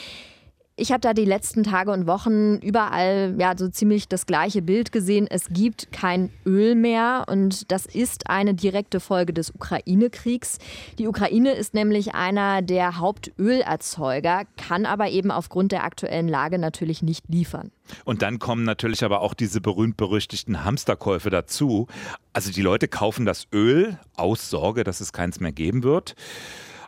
Ich 0.81 0.93
habe 0.93 1.01
da 1.01 1.13
die 1.13 1.25
letzten 1.25 1.65
Tage 1.65 1.91
und 1.91 2.07
Wochen 2.07 2.59
überall 2.59 3.35
ja 3.37 3.55
so 3.57 3.67
ziemlich 3.67 4.07
das 4.07 4.27
gleiche 4.27 4.63
Bild 4.63 4.93
gesehen. 4.93 5.27
Es 5.29 5.49
gibt 5.49 5.91
kein 5.91 6.31
Öl 6.47 6.77
mehr 6.77 7.25
und 7.27 7.73
das 7.73 7.85
ist 7.85 8.31
eine 8.31 8.55
direkte 8.55 9.01
Folge 9.01 9.33
des 9.33 9.51
Ukraine-Kriegs. 9.51 10.59
Die 11.01 11.09
Ukraine 11.09 11.51
ist 11.51 11.75
nämlich 11.75 12.15
einer 12.15 12.63
der 12.63 12.99
Hauptölerzeuger, 12.99 14.45
kann 14.57 14.87
aber 14.87 15.09
eben 15.09 15.33
aufgrund 15.33 15.73
der 15.73 15.83
aktuellen 15.83 16.29
Lage 16.29 16.61
natürlich 16.61 17.03
nicht 17.03 17.25
liefern. 17.29 17.73
Und 18.05 18.23
dann 18.23 18.39
kommen 18.39 18.63
natürlich 18.63 19.03
aber 19.03 19.21
auch 19.21 19.35
diese 19.35 19.61
berühmt-berüchtigten 19.61 20.65
Hamsterkäufe 20.65 21.29
dazu. 21.29 21.89
Also 22.33 22.53
die 22.53 22.63
Leute 22.63 22.87
kaufen 22.87 23.27
das 23.27 23.49
Öl 23.53 23.99
aus 24.15 24.49
Sorge, 24.49 24.85
dass 24.85 25.01
es 25.01 25.13
keins 25.13 25.41
mehr 25.41 25.51
geben 25.51 25.83
wird. 25.83 26.15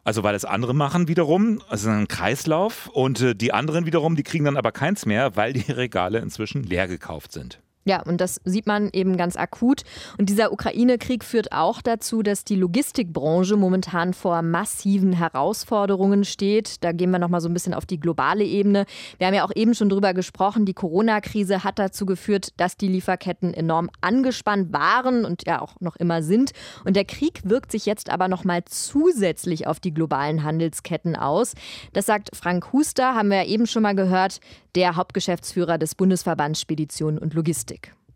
Also 0.04 0.22
weil 0.22 0.34
es 0.34 0.44
andere 0.44 0.74
machen 0.74 1.08
wiederum, 1.08 1.60
also 1.68 1.90
ein 1.90 2.08
Kreislauf 2.08 2.88
und 2.88 3.20
äh, 3.20 3.34
die 3.34 3.52
anderen 3.52 3.86
wiederum, 3.86 4.16
die 4.16 4.22
kriegen 4.22 4.44
dann 4.44 4.56
aber 4.56 4.72
keins 4.72 5.06
mehr, 5.06 5.36
weil 5.36 5.52
die 5.52 5.70
Regale 5.72 6.18
inzwischen 6.18 6.62
leer 6.62 6.88
gekauft 6.88 7.32
sind. 7.32 7.60
Ja, 7.86 8.02
und 8.02 8.20
das 8.20 8.42
sieht 8.44 8.66
man 8.66 8.90
eben 8.92 9.16
ganz 9.16 9.36
akut. 9.36 9.84
Und 10.18 10.28
dieser 10.28 10.52
Ukraine-Krieg 10.52 11.24
führt 11.24 11.52
auch 11.52 11.80
dazu, 11.80 12.22
dass 12.22 12.44
die 12.44 12.56
Logistikbranche 12.56 13.56
momentan 13.56 14.12
vor 14.12 14.42
massiven 14.42 15.14
Herausforderungen 15.14 16.24
steht. 16.24 16.84
Da 16.84 16.92
gehen 16.92 17.10
wir 17.10 17.18
nochmal 17.18 17.40
so 17.40 17.48
ein 17.48 17.54
bisschen 17.54 17.72
auf 17.72 17.86
die 17.86 17.98
globale 17.98 18.44
Ebene. 18.44 18.84
Wir 19.16 19.26
haben 19.26 19.34
ja 19.34 19.44
auch 19.46 19.54
eben 19.54 19.74
schon 19.74 19.88
drüber 19.88 20.12
gesprochen. 20.12 20.66
Die 20.66 20.74
Corona-Krise 20.74 21.64
hat 21.64 21.78
dazu 21.78 22.04
geführt, 22.04 22.52
dass 22.58 22.76
die 22.76 22.88
Lieferketten 22.88 23.54
enorm 23.54 23.88
angespannt 24.02 24.74
waren 24.74 25.24
und 25.24 25.46
ja 25.46 25.62
auch 25.62 25.80
noch 25.80 25.96
immer 25.96 26.22
sind. 26.22 26.50
Und 26.84 26.96
der 26.96 27.06
Krieg 27.06 27.40
wirkt 27.44 27.72
sich 27.72 27.86
jetzt 27.86 28.10
aber 28.10 28.28
nochmal 28.28 28.62
zusätzlich 28.66 29.66
auf 29.66 29.80
die 29.80 29.94
globalen 29.94 30.42
Handelsketten 30.42 31.16
aus. 31.16 31.54
Das 31.94 32.04
sagt 32.04 32.36
Frank 32.36 32.74
Huster, 32.74 33.14
haben 33.14 33.30
wir 33.30 33.38
ja 33.38 33.46
eben 33.46 33.66
schon 33.66 33.82
mal 33.82 33.94
gehört, 33.94 34.40
der 34.74 34.96
Hauptgeschäftsführer 34.96 35.78
des 35.78 35.94
Bundesverbands 35.94 36.60
Spedition 36.60 37.18
und 37.18 37.34
Logistik. 37.34 37.69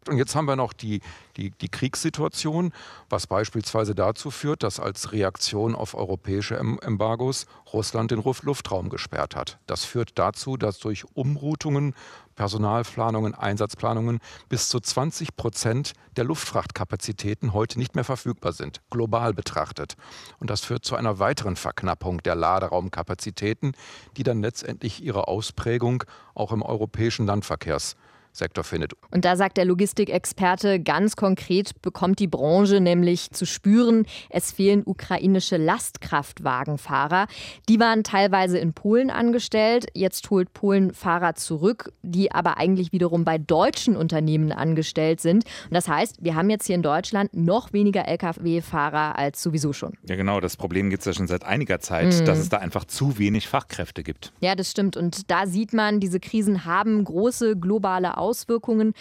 Und 0.08 0.18
jetzt 0.18 0.34
haben 0.34 0.46
wir 0.46 0.56
noch 0.56 0.72
die, 0.72 1.00
die, 1.36 1.50
die, 1.50 1.68
Kriegssituation, 1.68 2.72
was 3.08 3.26
beispielsweise 3.26 3.94
dazu 3.94 4.30
führt, 4.30 4.62
dass 4.62 4.80
als 4.80 5.12
Reaktion 5.12 5.74
auf 5.74 5.94
europäische 5.94 6.56
Embargos 6.56 7.46
Russland 7.72 8.10
den 8.10 8.22
Luftraum 8.22 8.88
gesperrt 8.88 9.34
hat. 9.34 9.58
Das 9.66 9.84
führt 9.84 10.18
dazu, 10.18 10.56
dass 10.56 10.78
durch 10.78 11.04
Umroutungen, 11.14 11.94
Personalplanungen, 12.34 13.34
Einsatzplanungen 13.34 14.18
bis 14.48 14.68
zu 14.68 14.80
20 14.80 15.36
Prozent 15.36 15.92
der 16.16 16.24
Luftfrachtkapazitäten 16.24 17.52
heute 17.52 17.78
nicht 17.78 17.94
mehr 17.94 18.04
verfügbar 18.04 18.52
sind, 18.52 18.80
global 18.90 19.32
betrachtet. 19.32 19.96
Und 20.40 20.50
das 20.50 20.60
führt 20.60 20.84
zu 20.84 20.96
einer 20.96 21.18
weiteren 21.18 21.56
Verknappung 21.56 22.22
der 22.22 22.34
Laderaumkapazitäten, 22.34 23.72
die 24.16 24.22
dann 24.22 24.42
letztendlich 24.42 25.02
ihre 25.02 25.28
Ausprägung 25.28 26.04
auch 26.34 26.52
im 26.52 26.62
europäischen 26.62 27.26
Landverkehrs 27.26 27.96
Sektor 28.34 28.64
findet. 28.64 28.92
Und 29.12 29.24
da 29.24 29.36
sagt 29.36 29.56
der 29.56 29.64
Logistikexperte 29.64 30.80
ganz 30.80 31.14
konkret, 31.14 31.80
bekommt 31.82 32.18
die 32.18 32.26
Branche 32.26 32.80
nämlich 32.80 33.30
zu 33.30 33.46
spüren, 33.46 34.06
es 34.28 34.50
fehlen 34.50 34.82
ukrainische 34.84 35.56
Lastkraftwagenfahrer. 35.56 37.28
Die 37.68 37.78
waren 37.78 38.02
teilweise 38.02 38.58
in 38.58 38.74
Polen 38.74 39.10
angestellt. 39.10 39.86
Jetzt 39.94 40.30
holt 40.30 40.52
Polen 40.52 40.92
Fahrer 40.92 41.36
zurück, 41.36 41.92
die 42.02 42.32
aber 42.32 42.58
eigentlich 42.58 42.92
wiederum 42.92 43.24
bei 43.24 43.38
deutschen 43.38 43.96
Unternehmen 43.96 44.50
angestellt 44.50 45.20
sind. 45.20 45.44
Und 45.44 45.74
das 45.74 45.86
heißt, 45.86 46.24
wir 46.24 46.34
haben 46.34 46.50
jetzt 46.50 46.66
hier 46.66 46.74
in 46.74 46.82
Deutschland 46.82 47.34
noch 47.34 47.72
weniger 47.72 48.08
Lkw-Fahrer 48.08 49.16
als 49.16 49.42
sowieso 49.42 49.72
schon. 49.72 49.92
Ja, 50.08 50.16
genau. 50.16 50.40
Das 50.40 50.56
Problem 50.56 50.90
gibt 50.90 51.02
es 51.02 51.06
ja 51.06 51.12
schon 51.12 51.28
seit 51.28 51.44
einiger 51.44 51.78
Zeit, 51.78 52.20
mhm. 52.20 52.24
dass 52.24 52.38
es 52.38 52.48
da 52.48 52.58
einfach 52.58 52.84
zu 52.84 53.18
wenig 53.18 53.46
Fachkräfte 53.46 54.02
gibt. 54.02 54.32
Ja, 54.40 54.56
das 54.56 54.72
stimmt. 54.72 54.96
Und 54.96 55.30
da 55.30 55.46
sieht 55.46 55.72
man, 55.72 56.00
diese 56.00 56.18
Krisen 56.18 56.64
haben 56.64 57.04
große 57.04 57.56
globale 57.56 58.18
Auswirkungen. 58.24 58.94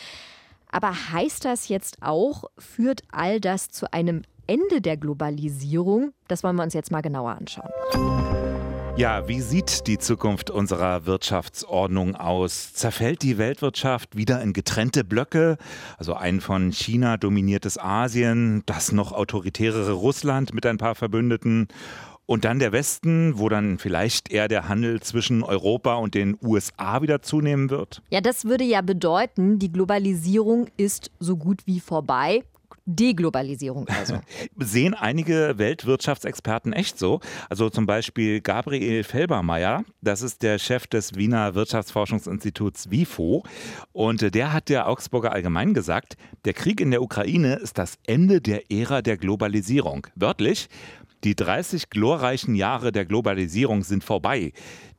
Aber 0.70 0.92
heißt 1.12 1.46
das 1.46 1.70
jetzt 1.70 1.98
auch, 2.02 2.46
führt 2.58 3.02
all 3.12 3.40
das 3.40 3.70
zu 3.70 3.94
einem 3.94 4.24
Ende 4.48 4.82
der 4.82 4.98
Globalisierung? 4.98 6.14
Das 6.28 6.44
wollen 6.44 6.58
wir 6.58 6.64
uns 6.64 6.74
jetzt 6.74 6.92
mal 6.92 7.02
genauer 7.02 7.32
anschauen. 7.32 7.70
Ja, 8.96 9.28
wie 9.28 9.42
sieht 9.42 9.88
die 9.88 9.98
Zukunft 9.98 10.52
unserer 10.52 11.08
Wirtschaftsordnung 11.08 12.16
aus? 12.16 12.74
Zerfällt 12.74 13.24
die 13.24 13.40
Weltwirtschaft 13.40 14.16
wieder 14.16 14.40
in 14.42 14.54
getrennte 14.54 15.04
Blöcke? 15.04 15.58
Also 15.98 16.14
ein 16.14 16.42
von 16.42 16.72
China 16.72 17.18
dominiertes 17.18 17.80
Asien, 17.80 18.62
das 18.68 18.92
noch 18.92 19.12
autoritärere 19.12 19.94
Russland 19.94 20.54
mit 20.54 20.68
ein 20.68 20.78
paar 20.78 20.94
Verbündeten 20.94 21.70
und 22.34 22.46
dann 22.46 22.58
der 22.58 22.72
Westen, 22.72 23.38
wo 23.38 23.48
dann 23.48 23.78
vielleicht 23.78 24.32
eher 24.32 24.48
der 24.48 24.68
Handel 24.68 25.00
zwischen 25.02 25.44
Europa 25.44 25.98
und 25.98 26.16
den 26.16 26.36
USA 26.42 27.04
wieder 27.04 27.22
zunehmen 27.22 27.70
wird? 27.70 28.02
Ja, 28.10 28.22
das 28.22 28.46
würde 28.46 28.64
ja 28.64 28.82
bedeuten, 28.82 29.60
die 29.60 29.72
Globalisierung 29.72 30.66
ist 30.76 31.12
so 31.20 31.38
gut 31.38 31.60
wie 31.68 31.80
vorbei. 31.80 32.42
Deglobalisierung 32.86 33.88
also. 33.88 34.20
Sehen 34.58 34.94
einige 34.94 35.54
Weltwirtschaftsexperten 35.58 36.74
echt 36.74 37.00
so? 37.00 37.22
Also 37.50 37.70
zum 37.70 37.86
Beispiel 37.86 38.42
Gabriel 38.42 39.04
Felbermeier, 39.04 39.86
das 40.02 40.22
ist 40.22 40.42
der 40.42 40.60
Chef 40.60 40.88
des 40.88 41.16
Wiener 41.16 41.56
Wirtschaftsforschungsinstituts 41.56 42.90
WIFO. 42.90 43.44
Und 43.94 44.34
der 44.34 44.52
hat 44.52 44.70
der 44.70 44.90
Augsburger 44.90 45.32
Allgemein 45.32 45.74
gesagt, 45.74 46.18
der 46.46 46.54
Krieg 46.54 46.82
in 46.82 46.92
der 46.92 47.02
Ukraine 47.02 47.56
ist 47.56 47.78
das 47.78 47.98
Ende 48.06 48.42
der 48.42 48.72
Ära 48.72 49.02
der 49.02 49.18
Globalisierung. 49.18 50.08
Wörtlich, 50.16 50.68
die 51.24 51.36
30 51.36 51.90
glorreichen 51.90 52.56
Jahre 52.56 52.92
der 52.92 53.06
Globalisierung 53.06 53.84
sind 53.84 54.04
vorbei. 54.04 54.52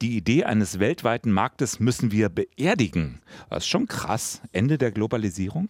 Die 0.02 0.16
Idee 0.16 0.44
eines 0.44 0.78
weltweiten 0.78 1.30
Marktes 1.30 1.80
müssen 1.80 2.12
wir 2.12 2.28
beerdigen. 2.28 3.20
Das 3.48 3.64
ist 3.64 3.68
schon 3.68 3.86
krass. 3.86 4.42
Ende 4.52 4.76
der 4.76 4.90
Globalisierung? 4.90 5.68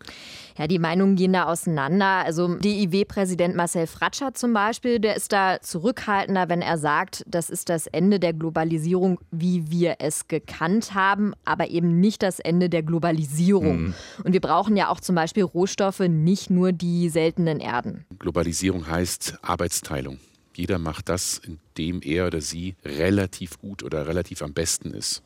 Ja, 0.56 0.66
die 0.66 0.78
Meinungen 0.78 1.16
gehen 1.16 1.32
da 1.32 1.44
auseinander. 1.44 2.24
Also 2.24 2.54
DIW-Präsident 2.54 3.54
Marcel 3.54 3.86
Fratscher 3.86 4.34
zum 4.34 4.52
Beispiel, 4.52 4.98
der 4.98 5.16
ist 5.16 5.32
da 5.32 5.60
zurückhaltender, 5.60 6.48
wenn 6.48 6.62
er 6.62 6.78
sagt, 6.78 7.24
das 7.26 7.50
ist 7.50 7.68
das 7.68 7.86
Ende 7.86 8.18
der 8.18 8.32
Globalisierung, 8.32 9.18
wie 9.30 9.70
wir 9.70 9.96
es 9.98 10.28
gekannt 10.28 10.94
haben, 10.94 11.32
aber 11.44 11.68
eben 11.68 12.00
nicht 12.00 12.22
das 12.22 12.38
Ende 12.38 12.68
der 12.68 12.82
Globalisierung. 12.82 13.82
Mhm. 13.82 13.94
Und 14.24 14.32
wir 14.32 14.40
brauchen 14.40 14.76
ja 14.76 14.88
auch 14.88 15.00
zum 15.00 15.16
Beispiel 15.16 15.42
Rohstoffe, 15.42 16.00
nicht 16.00 16.50
nur 16.50 16.72
die 16.72 17.08
seltenen 17.08 17.60
Erden. 17.60 18.06
Globalisierung 18.18 18.86
heißt 18.86 19.38
Arbeitsteilung. 19.42 20.18
Jeder 20.56 20.78
macht 20.78 21.08
das, 21.08 21.38
in 21.38 21.58
dem 21.76 22.00
er 22.02 22.26
oder 22.26 22.40
sie 22.40 22.76
relativ 22.84 23.58
gut 23.58 23.82
oder 23.82 24.06
relativ 24.06 24.42
am 24.42 24.52
besten 24.52 24.92
ist. 24.92 25.22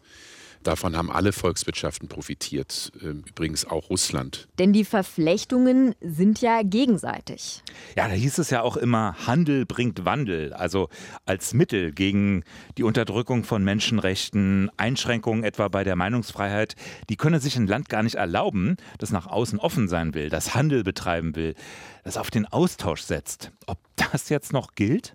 Davon 0.62 0.96
haben 0.96 1.10
alle 1.10 1.32
Volkswirtschaften 1.32 2.08
profitiert, 2.08 2.92
ähm, 3.02 3.24
übrigens 3.26 3.64
auch 3.64 3.90
Russland. 3.90 4.48
Denn 4.58 4.72
die 4.72 4.84
Verflechtungen 4.84 5.94
sind 6.00 6.40
ja 6.40 6.62
gegenseitig. 6.62 7.62
Ja, 7.96 8.08
da 8.08 8.14
hieß 8.14 8.38
es 8.38 8.50
ja 8.50 8.62
auch 8.62 8.76
immer, 8.76 9.14
Handel 9.26 9.66
bringt 9.66 10.04
Wandel, 10.04 10.52
also 10.52 10.88
als 11.26 11.54
Mittel 11.54 11.92
gegen 11.92 12.44
die 12.76 12.82
Unterdrückung 12.82 13.44
von 13.44 13.62
Menschenrechten, 13.64 14.70
Einschränkungen 14.76 15.44
etwa 15.44 15.68
bei 15.68 15.84
der 15.84 15.96
Meinungsfreiheit. 15.96 16.74
Die 17.08 17.16
könne 17.16 17.40
sich 17.40 17.56
ein 17.56 17.66
Land 17.66 17.88
gar 17.88 18.02
nicht 18.02 18.16
erlauben, 18.16 18.76
das 18.98 19.10
nach 19.10 19.26
außen 19.26 19.58
offen 19.58 19.88
sein 19.88 20.14
will, 20.14 20.28
das 20.28 20.54
Handel 20.54 20.82
betreiben 20.82 21.36
will, 21.36 21.54
das 22.04 22.16
auf 22.16 22.30
den 22.30 22.46
Austausch 22.46 23.02
setzt. 23.02 23.52
Ob 23.66 23.78
das 23.96 24.28
jetzt 24.28 24.52
noch 24.52 24.74
gilt? 24.74 25.14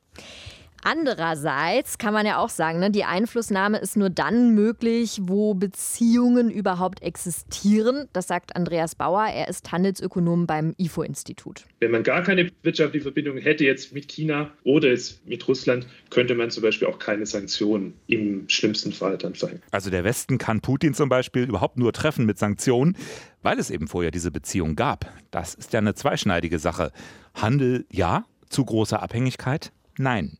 Andererseits 0.84 1.98
kann 1.98 2.14
man 2.14 2.26
ja 2.26 2.38
auch 2.38 2.50
sagen, 2.50 2.80
ne, 2.80 2.92
die 2.92 3.06
Einflussnahme 3.06 3.78
ist 3.78 3.96
nur 3.96 4.10
dann 4.10 4.54
möglich, 4.54 5.20
wo 5.22 5.54
Beziehungen 5.54 6.52
überhaupt 6.52 7.02
existieren. 7.02 8.10
Das 8.12 8.28
sagt 8.28 8.56
Andreas 8.58 8.96
Bauer. 8.96 9.26
Er 9.26 9.48
ist 9.48 9.72
Handelsökonom 9.72 10.46
beim 10.46 10.74
IFO-Institut. 10.78 11.64
Wenn 11.80 11.92
man 11.92 12.04
gar 12.04 12.22
keine 12.22 12.52
wirtschaftliche 12.64 13.04
Verbindung 13.04 13.38
hätte 13.38 13.64
jetzt 13.64 13.94
mit 13.94 14.10
China 14.10 14.52
oder 14.66 14.90
jetzt 14.90 15.26
mit 15.26 15.48
Russland, 15.48 15.88
könnte 16.10 16.36
man 16.36 16.52
zum 16.52 16.64
Beispiel 16.64 16.90
auch 16.90 17.00
keine 17.00 17.26
Sanktionen 17.26 17.94
im 18.08 18.50
schlimmsten 18.50 18.92
Fall 18.92 19.18
dann 19.18 19.36
verhängen. 19.36 19.62
Also 19.72 19.90
der 19.90 20.04
Westen 20.04 20.38
kann 20.38 20.60
Putin 20.60 20.94
zum 20.94 21.08
Beispiel 21.08 21.44
überhaupt 21.44 21.78
nur 21.78 21.94
treffen 21.94 22.26
mit 22.26 22.38
Sanktionen, 22.38 22.98
weil 23.42 23.58
es 23.58 23.70
eben 23.70 23.88
vorher 23.88 24.12
diese 24.12 24.32
Beziehung 24.32 24.76
gab. 24.76 25.10
Das 25.32 25.54
ist 25.54 25.72
ja 25.72 25.80
eine 25.80 25.96
zweischneidige 25.96 26.60
Sache. 26.60 26.92
Handel 27.34 27.86
ja, 27.90 28.26
zu 28.50 28.66
großer 28.66 29.02
Abhängigkeit 29.02 29.72
nein. 29.98 30.38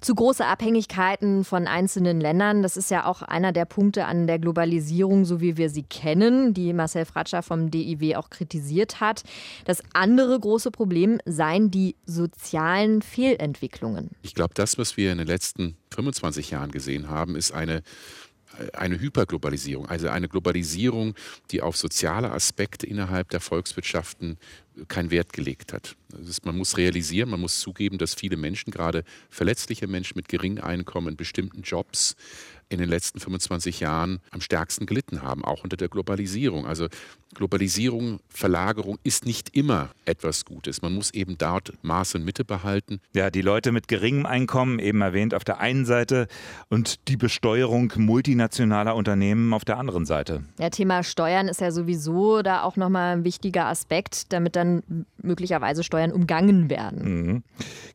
Zu 0.00 0.14
große 0.14 0.44
Abhängigkeiten 0.44 1.44
von 1.44 1.66
einzelnen 1.66 2.20
Ländern, 2.20 2.62
das 2.62 2.76
ist 2.76 2.90
ja 2.90 3.04
auch 3.04 3.22
einer 3.22 3.52
der 3.52 3.64
Punkte 3.64 4.06
an 4.06 4.26
der 4.26 4.38
Globalisierung, 4.38 5.24
so 5.24 5.40
wie 5.40 5.56
wir 5.56 5.70
sie 5.70 5.82
kennen, 5.82 6.54
die 6.54 6.72
Marcel 6.72 7.04
Fratscher 7.04 7.42
vom 7.42 7.70
DIW 7.70 8.16
auch 8.16 8.30
kritisiert 8.30 9.00
hat. 9.00 9.22
Das 9.64 9.82
andere 9.92 10.38
große 10.38 10.70
Problem 10.70 11.18
seien 11.24 11.70
die 11.70 11.96
sozialen 12.06 13.02
Fehlentwicklungen. 13.02 14.10
Ich 14.22 14.34
glaube, 14.34 14.54
das, 14.54 14.78
was 14.78 14.96
wir 14.96 15.12
in 15.12 15.18
den 15.18 15.26
letzten 15.26 15.76
25 15.92 16.50
Jahren 16.50 16.70
gesehen 16.70 17.08
haben, 17.08 17.36
ist 17.36 17.52
eine 17.52 17.82
eine 18.72 19.00
Hyperglobalisierung, 19.00 19.86
also 19.86 20.08
eine 20.08 20.28
Globalisierung, 20.28 21.14
die 21.50 21.62
auf 21.62 21.76
soziale 21.76 22.32
Aspekte 22.32 22.86
innerhalb 22.86 23.28
der 23.30 23.40
Volkswirtschaften 23.40 24.38
keinen 24.86 25.10
Wert 25.10 25.32
gelegt 25.32 25.72
hat. 25.72 25.96
Ist, 26.18 26.46
man 26.46 26.56
muss 26.56 26.76
realisieren, 26.76 27.30
man 27.30 27.40
muss 27.40 27.60
zugeben, 27.60 27.98
dass 27.98 28.14
viele 28.14 28.36
Menschen, 28.36 28.70
gerade 28.70 29.04
verletzliche 29.30 29.86
Menschen 29.86 30.16
mit 30.16 30.28
geringem 30.28 30.64
Einkommen 30.64 31.08
in 31.08 31.16
bestimmten 31.16 31.62
Jobs, 31.62 32.16
in 32.70 32.78
den 32.78 32.88
letzten 32.88 33.18
25 33.18 33.80
Jahren 33.80 34.20
am 34.30 34.40
stärksten 34.40 34.86
gelitten 34.86 35.22
haben, 35.22 35.44
auch 35.44 35.64
unter 35.64 35.76
der 35.76 35.88
Globalisierung. 35.88 36.66
Also 36.66 36.88
Globalisierung, 37.34 38.20
Verlagerung 38.28 38.98
ist 39.04 39.26
nicht 39.26 39.54
immer 39.54 39.90
etwas 40.04 40.44
Gutes. 40.44 40.82
Man 40.82 40.94
muss 40.94 41.12
eben 41.12 41.38
dort 41.38 41.72
Maß 41.82 42.16
und 42.16 42.24
Mitte 42.24 42.44
behalten. 42.44 43.00
Ja, 43.14 43.30
die 43.30 43.42
Leute 43.42 43.72
mit 43.72 43.88
geringem 43.88 44.26
Einkommen, 44.26 44.78
eben 44.78 45.00
erwähnt, 45.00 45.34
auf 45.34 45.44
der 45.44 45.60
einen 45.60 45.84
Seite 45.84 46.26
und 46.68 47.08
die 47.08 47.16
Besteuerung 47.16 47.92
multinationaler 47.96 48.94
Unternehmen 48.94 49.52
auf 49.54 49.64
der 49.64 49.78
anderen 49.78 50.04
Seite. 50.04 50.44
Ja, 50.58 50.70
Thema 50.70 51.02
Steuern 51.02 51.48
ist 51.48 51.60
ja 51.60 51.70
sowieso 51.70 52.42
da 52.42 52.62
auch 52.62 52.76
nochmal 52.76 53.16
ein 53.16 53.24
wichtiger 53.24 53.66
Aspekt, 53.66 54.32
damit 54.32 54.56
dann 54.56 54.67
dann 54.68 55.06
möglicherweise 55.20 55.82
Steuern 55.82 56.12
umgangen 56.12 56.70
werden. 56.70 57.02
Mhm. 57.02 57.42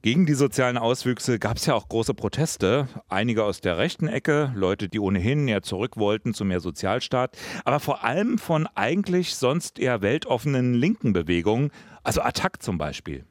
Gegen 0.01 0.25
die 0.25 0.33
sozialen 0.33 0.77
Auswüchse 0.77 1.39
gab 1.39 1.57
es 1.57 1.65
ja 1.65 1.75
auch 1.75 1.87
große 1.87 2.13
Proteste. 2.13 2.87
Einige 3.09 3.43
aus 3.43 3.61
der 3.61 3.77
rechten 3.77 4.07
Ecke, 4.07 4.51
Leute, 4.55 4.89
die 4.89 4.99
ohnehin 4.99 5.47
ja 5.47 5.61
zurück 5.61 5.97
wollten 5.97 6.33
zu 6.33 6.45
mehr 6.45 6.59
Sozialstaat, 6.59 7.37
aber 7.65 7.79
vor 7.79 8.03
allem 8.03 8.37
von 8.37 8.67
eigentlich 8.75 9.35
sonst 9.35 9.79
eher 9.79 10.01
weltoffenen 10.01 10.73
linken 10.73 11.13
Bewegungen, 11.13 11.71
also 12.03 12.21
Attac 12.21 12.61
zum 12.61 12.77
Beispiel. 12.77 13.25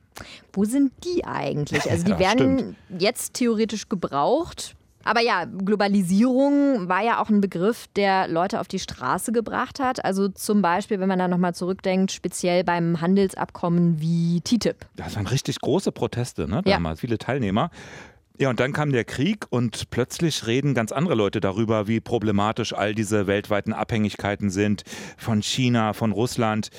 Wo 0.52 0.64
sind 0.64 0.92
die 1.04 1.24
eigentlich? 1.24 1.90
Also 1.90 2.04
die 2.04 2.10
ja, 2.12 2.18
werden 2.18 2.58
stimmt. 2.58 2.76
jetzt 3.02 3.34
theoretisch 3.34 3.88
gebraucht. 3.88 4.76
Aber 5.04 5.20
ja, 5.20 5.44
Globalisierung 5.44 6.88
war 6.88 7.02
ja 7.02 7.20
auch 7.20 7.28
ein 7.28 7.40
Begriff, 7.40 7.86
der 7.96 8.28
Leute 8.28 8.60
auf 8.60 8.68
die 8.68 8.78
Straße 8.78 9.32
gebracht 9.32 9.80
hat. 9.80 10.04
Also 10.04 10.28
zum 10.28 10.62
Beispiel, 10.62 11.00
wenn 11.00 11.08
man 11.08 11.18
da 11.18 11.28
nochmal 11.28 11.54
zurückdenkt, 11.54 12.12
speziell 12.12 12.64
beim 12.64 13.00
Handelsabkommen 13.00 14.00
wie 14.00 14.40
TTIP. 14.40 14.86
Das 14.96 15.16
waren 15.16 15.26
richtig 15.26 15.60
große 15.60 15.92
Proteste, 15.92 16.48
ne? 16.48 16.62
Damals, 16.64 16.98
ja. 16.98 17.00
viele 17.00 17.18
Teilnehmer. 17.18 17.70
Ja, 18.38 18.50
und 18.50 18.60
dann 18.60 18.72
kam 18.72 18.92
der 18.92 19.04
Krieg 19.04 19.46
und 19.50 19.90
plötzlich 19.90 20.46
reden 20.46 20.74
ganz 20.74 20.90
andere 20.90 21.14
Leute 21.14 21.40
darüber, 21.40 21.86
wie 21.86 22.00
problematisch 22.00 22.72
all 22.72 22.94
diese 22.94 23.26
weltweiten 23.26 23.72
Abhängigkeiten 23.72 24.50
sind 24.50 24.84
von 25.16 25.42
China, 25.42 25.92
von 25.92 26.12
Russland. 26.12 26.70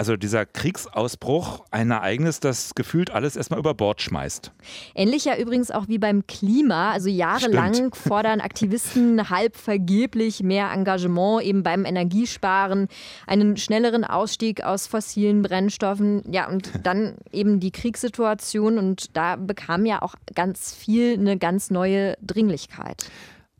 Also 0.00 0.16
dieser 0.16 0.46
Kriegsausbruch, 0.46 1.66
ein 1.70 1.90
Ereignis, 1.90 2.40
das 2.40 2.74
gefühlt 2.74 3.10
alles 3.10 3.36
erstmal 3.36 3.58
über 3.58 3.74
Bord 3.74 4.00
schmeißt. 4.00 4.50
Ähnlich 4.94 5.26
ja 5.26 5.36
übrigens 5.36 5.70
auch 5.70 5.88
wie 5.88 5.98
beim 5.98 6.26
Klima. 6.26 6.92
Also 6.92 7.10
jahrelang 7.10 7.74
Stimmt. 7.74 7.96
fordern 8.08 8.40
Aktivisten 8.40 9.28
halb 9.28 9.58
vergeblich 9.58 10.42
mehr 10.42 10.70
Engagement 10.72 11.42
eben 11.42 11.62
beim 11.62 11.84
Energiesparen, 11.84 12.88
einen 13.26 13.58
schnelleren 13.58 14.04
Ausstieg 14.04 14.64
aus 14.64 14.86
fossilen 14.86 15.42
Brennstoffen. 15.42 16.22
Ja, 16.32 16.48
und 16.48 16.70
dann 16.82 17.16
eben 17.30 17.60
die 17.60 17.70
Kriegssituation. 17.70 18.78
Und 18.78 19.14
da 19.18 19.36
bekam 19.36 19.84
ja 19.84 20.00
auch 20.00 20.14
ganz 20.34 20.74
viel 20.74 21.12
eine 21.12 21.36
ganz 21.36 21.68
neue 21.68 22.16
Dringlichkeit. 22.22 23.04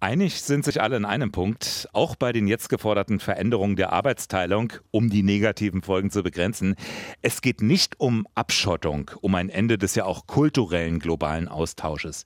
Einig 0.02 0.40
sind 0.40 0.64
sich 0.64 0.80
alle 0.80 0.96
in 0.96 1.04
einem 1.04 1.30
Punkt, 1.30 1.86
auch 1.92 2.16
bei 2.16 2.32
den 2.32 2.48
jetzt 2.48 2.70
geforderten 2.70 3.20
Veränderungen 3.20 3.76
der 3.76 3.92
Arbeitsteilung, 3.92 4.72
um 4.90 5.10
die 5.10 5.22
negativen 5.22 5.82
Folgen 5.82 6.10
zu 6.10 6.22
begrenzen. 6.22 6.74
Es 7.20 7.42
geht 7.42 7.60
nicht 7.60 8.00
um 8.00 8.26
Abschottung, 8.34 9.10
um 9.20 9.34
ein 9.34 9.50
Ende 9.50 9.76
des 9.76 9.94
ja 9.94 10.06
auch 10.06 10.26
kulturellen 10.26 11.00
globalen 11.00 11.48
Austausches. 11.48 12.24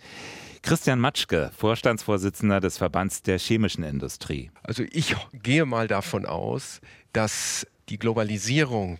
Christian 0.62 1.00
Matschke, 1.00 1.50
Vorstandsvorsitzender 1.56 2.60
des 2.60 2.78
Verbands 2.78 3.22
der 3.22 3.40
chemischen 3.40 3.82
Industrie. 3.82 4.52
Also 4.62 4.84
ich 4.92 5.16
gehe 5.32 5.66
mal 5.66 5.88
davon 5.88 6.26
aus, 6.26 6.80
dass 7.12 7.66
die 7.88 7.98
Globalisierung 7.98 8.98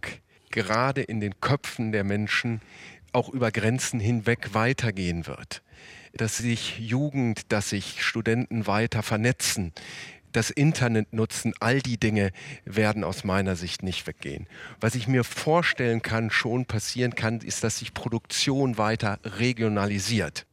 gerade 0.51 1.01
in 1.01 1.21
den 1.21 1.39
Köpfen 1.41 1.93
der 1.93 2.03
Menschen 2.03 2.61
auch 3.13 3.29
über 3.29 3.53
Grenzen 3.53 4.01
hinweg 4.01 4.53
weitergehen 4.53 5.29
wird 5.29 5.63
dass 6.17 6.39
sich 6.39 6.79
Jugend, 6.79 7.53
dass 7.53 7.71
sich 7.71 8.03
Studenten 8.03 8.67
weiter 8.67 9.03
vernetzen, 9.03 9.73
das 10.33 10.51
Internet 10.51 11.13
nutzen, 11.13 11.53
all 11.61 11.81
die 11.81 11.99
Dinge 11.99 12.31
werden 12.65 13.05
aus 13.05 13.25
meiner 13.25 13.57
Sicht 13.57 13.83
nicht 13.83 14.07
weggehen. 14.07 14.47
Was 14.81 14.95
ich 14.95 15.07
mir 15.07 15.25
vorstellen 15.25 16.03
kann, 16.03 16.31
schon 16.31 16.67
passieren 16.67 17.15
kann, 17.15 17.39
ist, 17.39 17.65
dass 17.65 17.79
sich 17.79 17.95
Produktion 17.95 18.77
weiter 18.77 19.19
regionalisiert. 19.25 20.47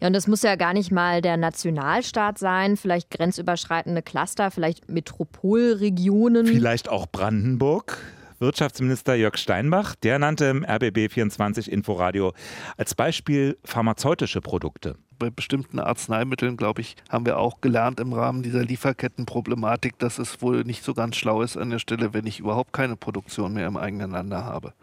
Ja, 0.00 0.06
und 0.06 0.12
das 0.12 0.26
muss 0.26 0.42
ja 0.42 0.54
gar 0.56 0.72
nicht 0.72 0.92
mal 0.92 1.20
der 1.20 1.36
Nationalstaat 1.36 2.38
sein, 2.38 2.76
vielleicht 2.76 3.10
grenzüberschreitende 3.10 4.02
Cluster, 4.02 4.50
vielleicht 4.50 4.88
Metropolregionen. 4.88 6.46
Vielleicht 6.46 6.88
auch 6.88 7.06
Brandenburg. 7.06 7.98
Wirtschaftsminister 8.40 9.14
Jörg 9.14 9.36
Steinbach, 9.36 9.94
der 9.94 10.18
nannte 10.18 10.46
im 10.46 10.64
RBB24 10.64 11.68
Inforadio 11.68 12.32
als 12.76 12.94
Beispiel 12.94 13.56
pharmazeutische 13.64 14.40
Produkte. 14.40 14.96
Bei 15.18 15.30
bestimmten 15.30 15.78
Arzneimitteln, 15.78 16.56
glaube 16.56 16.80
ich, 16.80 16.96
haben 17.08 17.26
wir 17.26 17.38
auch 17.38 17.60
gelernt 17.60 18.00
im 18.00 18.12
Rahmen 18.12 18.42
dieser 18.42 18.64
Lieferkettenproblematik, 18.64 19.98
dass 19.98 20.18
es 20.18 20.42
wohl 20.42 20.64
nicht 20.64 20.82
so 20.82 20.94
ganz 20.94 21.14
schlau 21.14 21.42
ist 21.42 21.56
an 21.56 21.70
der 21.70 21.78
Stelle, 21.78 22.12
wenn 22.12 22.26
ich 22.26 22.40
überhaupt 22.40 22.72
keine 22.72 22.96
Produktion 22.96 23.54
mehr 23.54 23.68
im 23.68 23.76
eigenen 23.76 24.10
Lande 24.10 24.44
habe. 24.44 24.74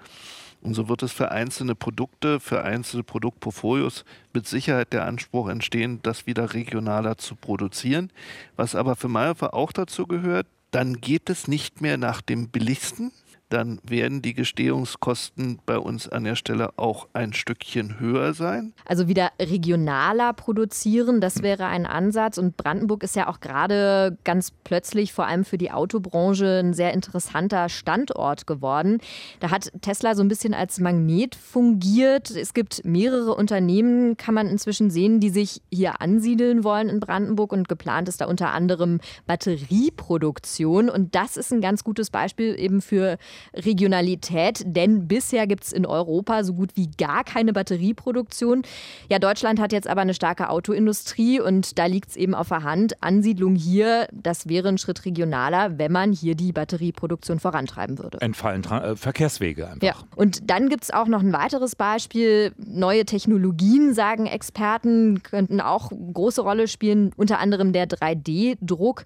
Und 0.61 0.73
so 0.73 0.87
wird 0.87 1.03
es 1.03 1.11
für 1.11 1.31
einzelne 1.31 1.75
Produkte, 1.75 2.39
für 2.39 2.63
einzelne 2.63 3.03
Produktportfolios 3.03 4.05
mit 4.31 4.47
Sicherheit 4.47 4.93
der 4.93 5.05
Anspruch 5.05 5.49
entstehen, 5.49 5.99
das 6.03 6.25
wieder 6.25 6.53
regionaler 6.53 7.17
zu 7.17 7.35
produzieren. 7.35 8.11
Was 8.55 8.75
aber 8.75 8.95
für 8.95 9.09
Mayhofer 9.09 9.53
auch 9.53 9.73
dazu 9.73 10.05
gehört, 10.05 10.47
dann 10.69 11.01
geht 11.01 11.29
es 11.29 11.47
nicht 11.47 11.81
mehr 11.81 11.97
nach 11.97 12.21
dem 12.21 12.47
billigsten, 12.47 13.11
dann 13.51 13.79
werden 13.83 14.21
die 14.21 14.33
Gestehungskosten 14.33 15.59
bei 15.65 15.77
uns 15.77 16.07
an 16.07 16.23
der 16.23 16.35
Stelle 16.35 16.77
auch 16.77 17.07
ein 17.13 17.33
Stückchen 17.33 17.99
höher 17.99 18.33
sein. 18.33 18.73
Also 18.85 19.07
wieder 19.07 19.31
regionaler 19.39 20.33
produzieren, 20.33 21.19
das 21.19 21.43
wäre 21.43 21.65
ein 21.65 21.85
Ansatz. 21.85 22.37
Und 22.37 22.55
Brandenburg 22.55 23.03
ist 23.03 23.15
ja 23.15 23.27
auch 23.27 23.41
gerade 23.41 24.17
ganz 24.23 24.51
plötzlich 24.51 25.11
vor 25.11 25.27
allem 25.27 25.43
für 25.43 25.57
die 25.57 25.71
Autobranche 25.71 26.59
ein 26.59 26.73
sehr 26.73 26.93
interessanter 26.93 27.67
Standort 27.67 28.47
geworden. 28.47 28.99
Da 29.41 29.51
hat 29.51 29.71
Tesla 29.81 30.15
so 30.15 30.23
ein 30.23 30.29
bisschen 30.29 30.53
als 30.53 30.79
Magnet 30.79 31.35
fungiert. 31.35 32.31
Es 32.31 32.53
gibt 32.53 32.85
mehrere 32.85 33.35
Unternehmen, 33.35 34.15
kann 34.15 34.33
man 34.33 34.47
inzwischen 34.47 34.89
sehen, 34.89 35.19
die 35.19 35.29
sich 35.29 35.61
hier 35.69 35.99
ansiedeln 36.01 36.63
wollen 36.63 36.87
in 36.87 37.01
Brandenburg. 37.01 37.51
Und 37.51 37.67
geplant 37.67 38.07
ist 38.07 38.21
da 38.21 38.25
unter 38.25 38.51
anderem 38.51 39.01
Batterieproduktion. 39.27 40.89
Und 40.89 41.15
das 41.15 41.35
ist 41.35 41.51
ein 41.51 41.61
ganz 41.61 41.83
gutes 41.83 42.09
Beispiel 42.09 42.57
eben 42.57 42.81
für 42.81 43.17
Regionalität, 43.53 44.63
denn 44.65 45.07
bisher 45.07 45.47
gibt 45.47 45.63
es 45.63 45.73
in 45.73 45.85
Europa 45.85 46.43
so 46.43 46.53
gut 46.53 46.71
wie 46.75 46.89
gar 46.97 47.23
keine 47.23 47.53
Batterieproduktion. 47.53 48.63
Ja, 49.09 49.19
Deutschland 49.19 49.59
hat 49.59 49.71
jetzt 49.73 49.87
aber 49.87 50.01
eine 50.01 50.13
starke 50.13 50.49
Autoindustrie 50.49 51.39
und 51.39 51.77
da 51.77 51.85
liegt 51.85 52.11
es 52.11 52.15
eben 52.15 52.33
auf 52.33 52.49
der 52.49 52.63
Hand. 52.63 53.01
Ansiedlung 53.01 53.55
hier, 53.55 54.07
das 54.11 54.47
wäre 54.47 54.69
ein 54.69 54.77
Schritt 54.77 55.05
regionaler, 55.05 55.77
wenn 55.77 55.91
man 55.91 56.11
hier 56.11 56.35
die 56.35 56.51
Batterieproduktion 56.51 57.39
vorantreiben 57.39 57.99
würde. 57.99 58.19
Entfallen 58.21 58.63
äh, 58.63 58.95
Verkehrswege 58.95 59.67
einfach. 59.67 59.81
Ja. 59.81 59.95
Und 60.15 60.49
dann 60.49 60.69
gibt 60.69 60.83
es 60.83 60.91
auch 60.91 61.07
noch 61.07 61.21
ein 61.21 61.33
weiteres 61.33 61.75
Beispiel. 61.75 62.53
Neue 62.57 63.05
Technologien, 63.05 63.93
sagen 63.93 64.25
Experten, 64.25 65.23
könnten 65.23 65.61
auch 65.61 65.91
große 65.91 66.41
Rolle 66.41 66.67
spielen, 66.67 67.11
unter 67.17 67.39
anderem 67.39 67.73
der 67.73 67.87
3D-Druck. 67.87 69.05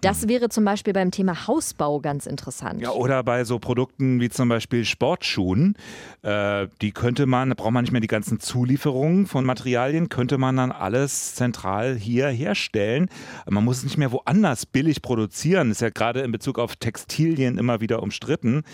Das 0.00 0.28
wäre 0.28 0.48
zum 0.48 0.64
Beispiel 0.64 0.92
beim 0.92 1.10
Thema 1.10 1.46
Hausbau 1.46 2.00
ganz 2.00 2.26
interessant. 2.26 2.80
Ja, 2.80 2.90
oder 2.90 3.22
bei 3.22 3.44
so 3.44 3.58
Produkten 3.58 4.20
wie 4.20 4.30
zum 4.30 4.48
Beispiel 4.48 4.84
Sportschuhen. 4.84 5.76
Äh, 6.22 6.68
die 6.80 6.92
könnte 6.92 7.26
man, 7.26 7.50
da 7.50 7.54
braucht 7.54 7.72
man 7.72 7.84
nicht 7.84 7.92
mehr 7.92 8.00
die 8.00 8.06
ganzen 8.06 8.40
Zulieferungen 8.40 9.26
von 9.26 9.44
Materialien, 9.44 10.08
könnte 10.08 10.38
man 10.38 10.56
dann 10.56 10.72
alles 10.72 11.34
zentral 11.34 11.96
hier 11.96 12.28
herstellen. 12.28 13.08
Man 13.48 13.64
muss 13.64 13.78
es 13.78 13.84
nicht 13.84 13.98
mehr 13.98 14.12
woanders 14.12 14.64
billig 14.64 15.02
produzieren. 15.02 15.70
Ist 15.70 15.82
ja 15.82 15.90
gerade 15.90 16.20
in 16.20 16.32
Bezug 16.32 16.58
auf 16.58 16.76
Textilien 16.76 17.58
immer 17.58 17.80
wieder 17.80 18.02
umstritten. 18.02 18.64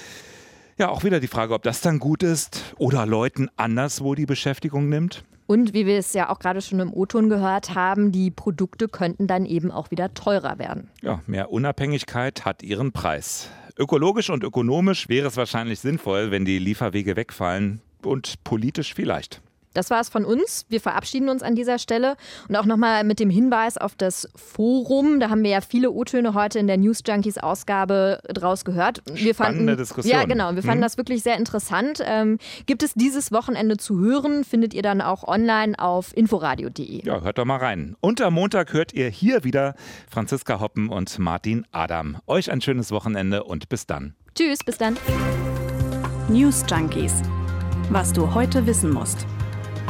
Ja, 0.79 0.91
auch 0.91 1.05
wieder 1.05 1.21
die 1.21 1.27
Frage, 1.27 1.55
ob 1.55 1.62
das 1.62 1.81
dann 1.81 1.99
gut 1.99 2.23
ist 2.23 2.75
oder 2.77 3.07
Leuten 3.07 3.49
anderswo 3.57 4.15
die 4.15 4.27
Beschäftigung 4.27 4.91
nimmt. 4.91 5.25
Und 5.47 5.73
wie 5.73 5.87
wir 5.87 5.97
es 5.97 6.12
ja 6.12 6.29
auch 6.29 6.39
gerade 6.39 6.61
schon 6.61 6.81
im 6.81 6.93
O-Ton 6.93 7.31
gehört 7.31 7.75
haben, 7.75 8.12
die 8.12 8.31
Produkte 8.31 8.89
könnten 8.89 9.27
dann 9.27 9.47
eben 9.47 9.71
auch 9.71 9.91
wieder 9.91 10.12
teurer 10.12 10.59
werden. 10.59 10.91
Ja, 11.01 11.23
mehr 11.27 11.51
Unabhängigkeit 11.51 12.45
hat 12.45 12.62
ihren 12.62 12.93
Preis. 12.93 13.49
Ökologisch 13.79 14.29
und 14.29 14.45
ökonomisch 14.45 15.09
wäre 15.09 15.29
es 15.29 15.37
wahrscheinlich 15.39 15.81
sinnvoll, 15.81 16.31
wenn 16.31 16.45
die 16.45 16.59
Lieferwege 16.59 17.17
wegfallen 17.17 17.81
und 18.03 18.43
politisch 18.45 18.93
vielleicht. 18.93 19.41
Das 19.77 19.91
war 19.91 20.01
es 20.01 20.09
von 20.09 20.25
uns. 20.25 20.65
Wir 20.71 20.81
verabschieden 20.81 21.29
uns 21.29 21.43
an 21.43 21.55
dieser 21.55 21.79
Stelle 21.79 22.17
und 22.49 22.57
auch 22.57 22.65
nochmal 22.65 23.05
mit 23.05 23.21
dem 23.21 23.29
Hinweis 23.29 23.77
auf 23.77 23.95
das 23.95 24.29
Forum. 24.35 25.21
Da 25.21 25.29
haben 25.29 25.43
wir 25.43 25.51
ja 25.51 25.61
viele 25.61 25.91
O-Töne 25.91 26.33
heute 26.33 26.59
in 26.59 26.67
der 26.67 26.79
News 26.79 27.03
Junkies 27.07 27.37
Ausgabe 27.37 28.21
draus 28.27 28.65
gehört. 28.65 29.03
Wir 29.12 29.35
Spannende 29.35 29.67
fanden, 29.67 29.77
Diskussion. 29.77 30.15
Ja, 30.15 30.25
genau. 30.25 30.55
Wir 30.55 30.62
fanden 30.62 30.79
mhm. 30.79 30.85
das 30.85 30.97
wirklich 30.97 31.23
sehr 31.23 31.37
interessant. 31.37 32.03
Ähm, 32.03 32.39
gibt 32.65 32.83
es 32.83 32.95
dieses 32.95 33.33
Wochenende 33.33 33.77
zu 33.77 33.99
hören, 34.01 34.45
findet 34.45 34.73
ihr 34.73 34.83
dann 34.83 35.03
auch 35.03 35.25
online 35.25 35.79
auf 35.79 36.17
inforadio.de. 36.17 37.05
Ja, 37.05 37.21
hört 37.21 37.37
doch 37.37 37.45
mal 37.45 37.59
rein. 37.59 37.97
Und 38.01 38.23
am 38.23 38.33
Montag 38.33 38.73
hört 38.73 38.95
ihr 38.95 39.11
hier 39.11 39.45
wieder 39.45 39.75
Franziska 40.09 40.59
Hoppen 40.59 40.89
und 40.89 41.19
Martin 41.19 41.67
Adam. 41.73 42.17
Euch 42.27 42.51
ein 42.51 42.62
schönes 42.62 42.93
Wochenende 42.93 43.45
und 43.45 43.69
bis 43.69 43.87
dann. 43.87 44.15
Tschüss, 44.35 44.61
bis 44.65 44.79
dann. 44.79 44.97
News 46.29 46.65
Junkies. 46.67 47.21
Was 47.91 48.12
du 48.12 48.35
heute 48.35 48.67
wissen 48.67 48.91
musst. 48.91 49.27